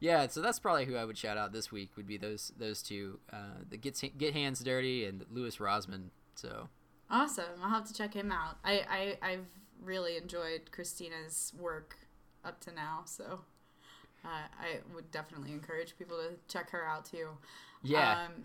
[0.00, 1.90] yeah, so that's probably who I would shout out this week.
[1.96, 6.10] Would be those those two, uh, the get get hands dirty and Louis Rossmann.
[6.34, 6.68] So
[7.08, 7.44] Awesome.
[7.62, 8.58] I'll have to check him out.
[8.64, 9.46] I, I I've
[9.80, 11.96] really enjoyed Christina's work
[12.44, 13.42] up to now, so
[14.28, 17.28] uh, I would definitely encourage people to check her out too.
[17.82, 18.44] yeah, Um,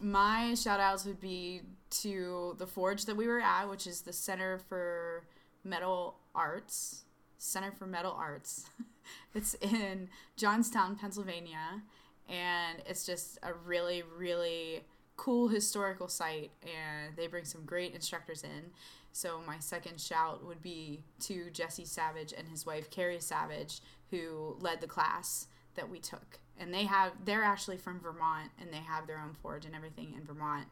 [0.00, 1.62] my shout outs would be
[2.02, 5.24] to the forge that we were at, which is the Center for
[5.62, 7.04] Metal Arts.
[7.38, 8.66] Center for Metal Arts.
[9.34, 11.82] it's in Johnstown, Pennsylvania,
[12.28, 14.82] and it's just a really, really
[15.16, 18.72] cool historical site, and they bring some great instructors in.
[19.14, 24.56] So my second shout would be to Jesse Savage and his wife Carrie Savage, who
[24.58, 25.46] led the class
[25.76, 26.40] that we took.
[26.58, 30.14] And they have they're actually from Vermont and they have their own forge and everything
[30.16, 30.66] in Vermont.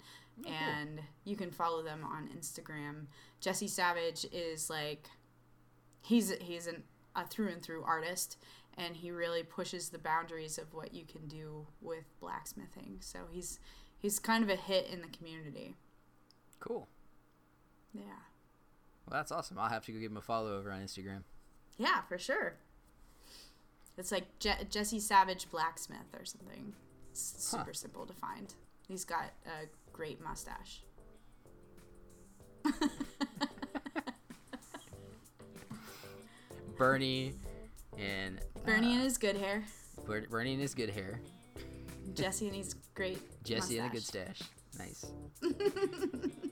[0.45, 3.07] Oh, and you can follow them on Instagram.
[3.41, 5.09] Jesse Savage is like
[6.01, 6.83] he's he's an
[7.15, 8.39] a through and through artist
[8.77, 12.97] and he really pushes the boundaries of what you can do with blacksmithing.
[12.99, 13.61] So he's
[14.01, 15.77] he's kind of a hit in the community.
[16.59, 16.89] Cool.
[17.93, 18.32] Yeah.
[19.09, 19.59] Well, that's awesome.
[19.59, 21.23] I'll have to go give him a follow over on Instagram.
[21.77, 22.55] Yeah, for sure.
[23.99, 26.73] It's like Je- Jesse Savage Blacksmith or something.
[27.11, 27.73] It's super huh.
[27.73, 28.55] simple to find.
[28.89, 30.83] He's got a great mustache.
[36.79, 37.35] Bernie
[37.99, 39.65] and Bernie uh, and his good hair.
[40.07, 41.21] Bernie and his good hair.
[42.15, 43.79] Jesse and his great Jesse mustache.
[43.79, 44.41] and a good stash.
[44.79, 45.13] Nice.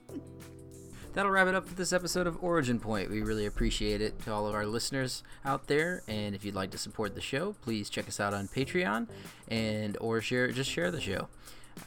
[1.13, 3.11] That'll wrap it up for this episode of Origin Point.
[3.11, 6.03] We really appreciate it to all of our listeners out there.
[6.07, 9.09] And if you'd like to support the show, please check us out on Patreon
[9.49, 11.29] and or share just share the show.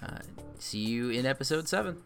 [0.02, 0.20] Uh,
[0.60, 1.98] see you in episode seven.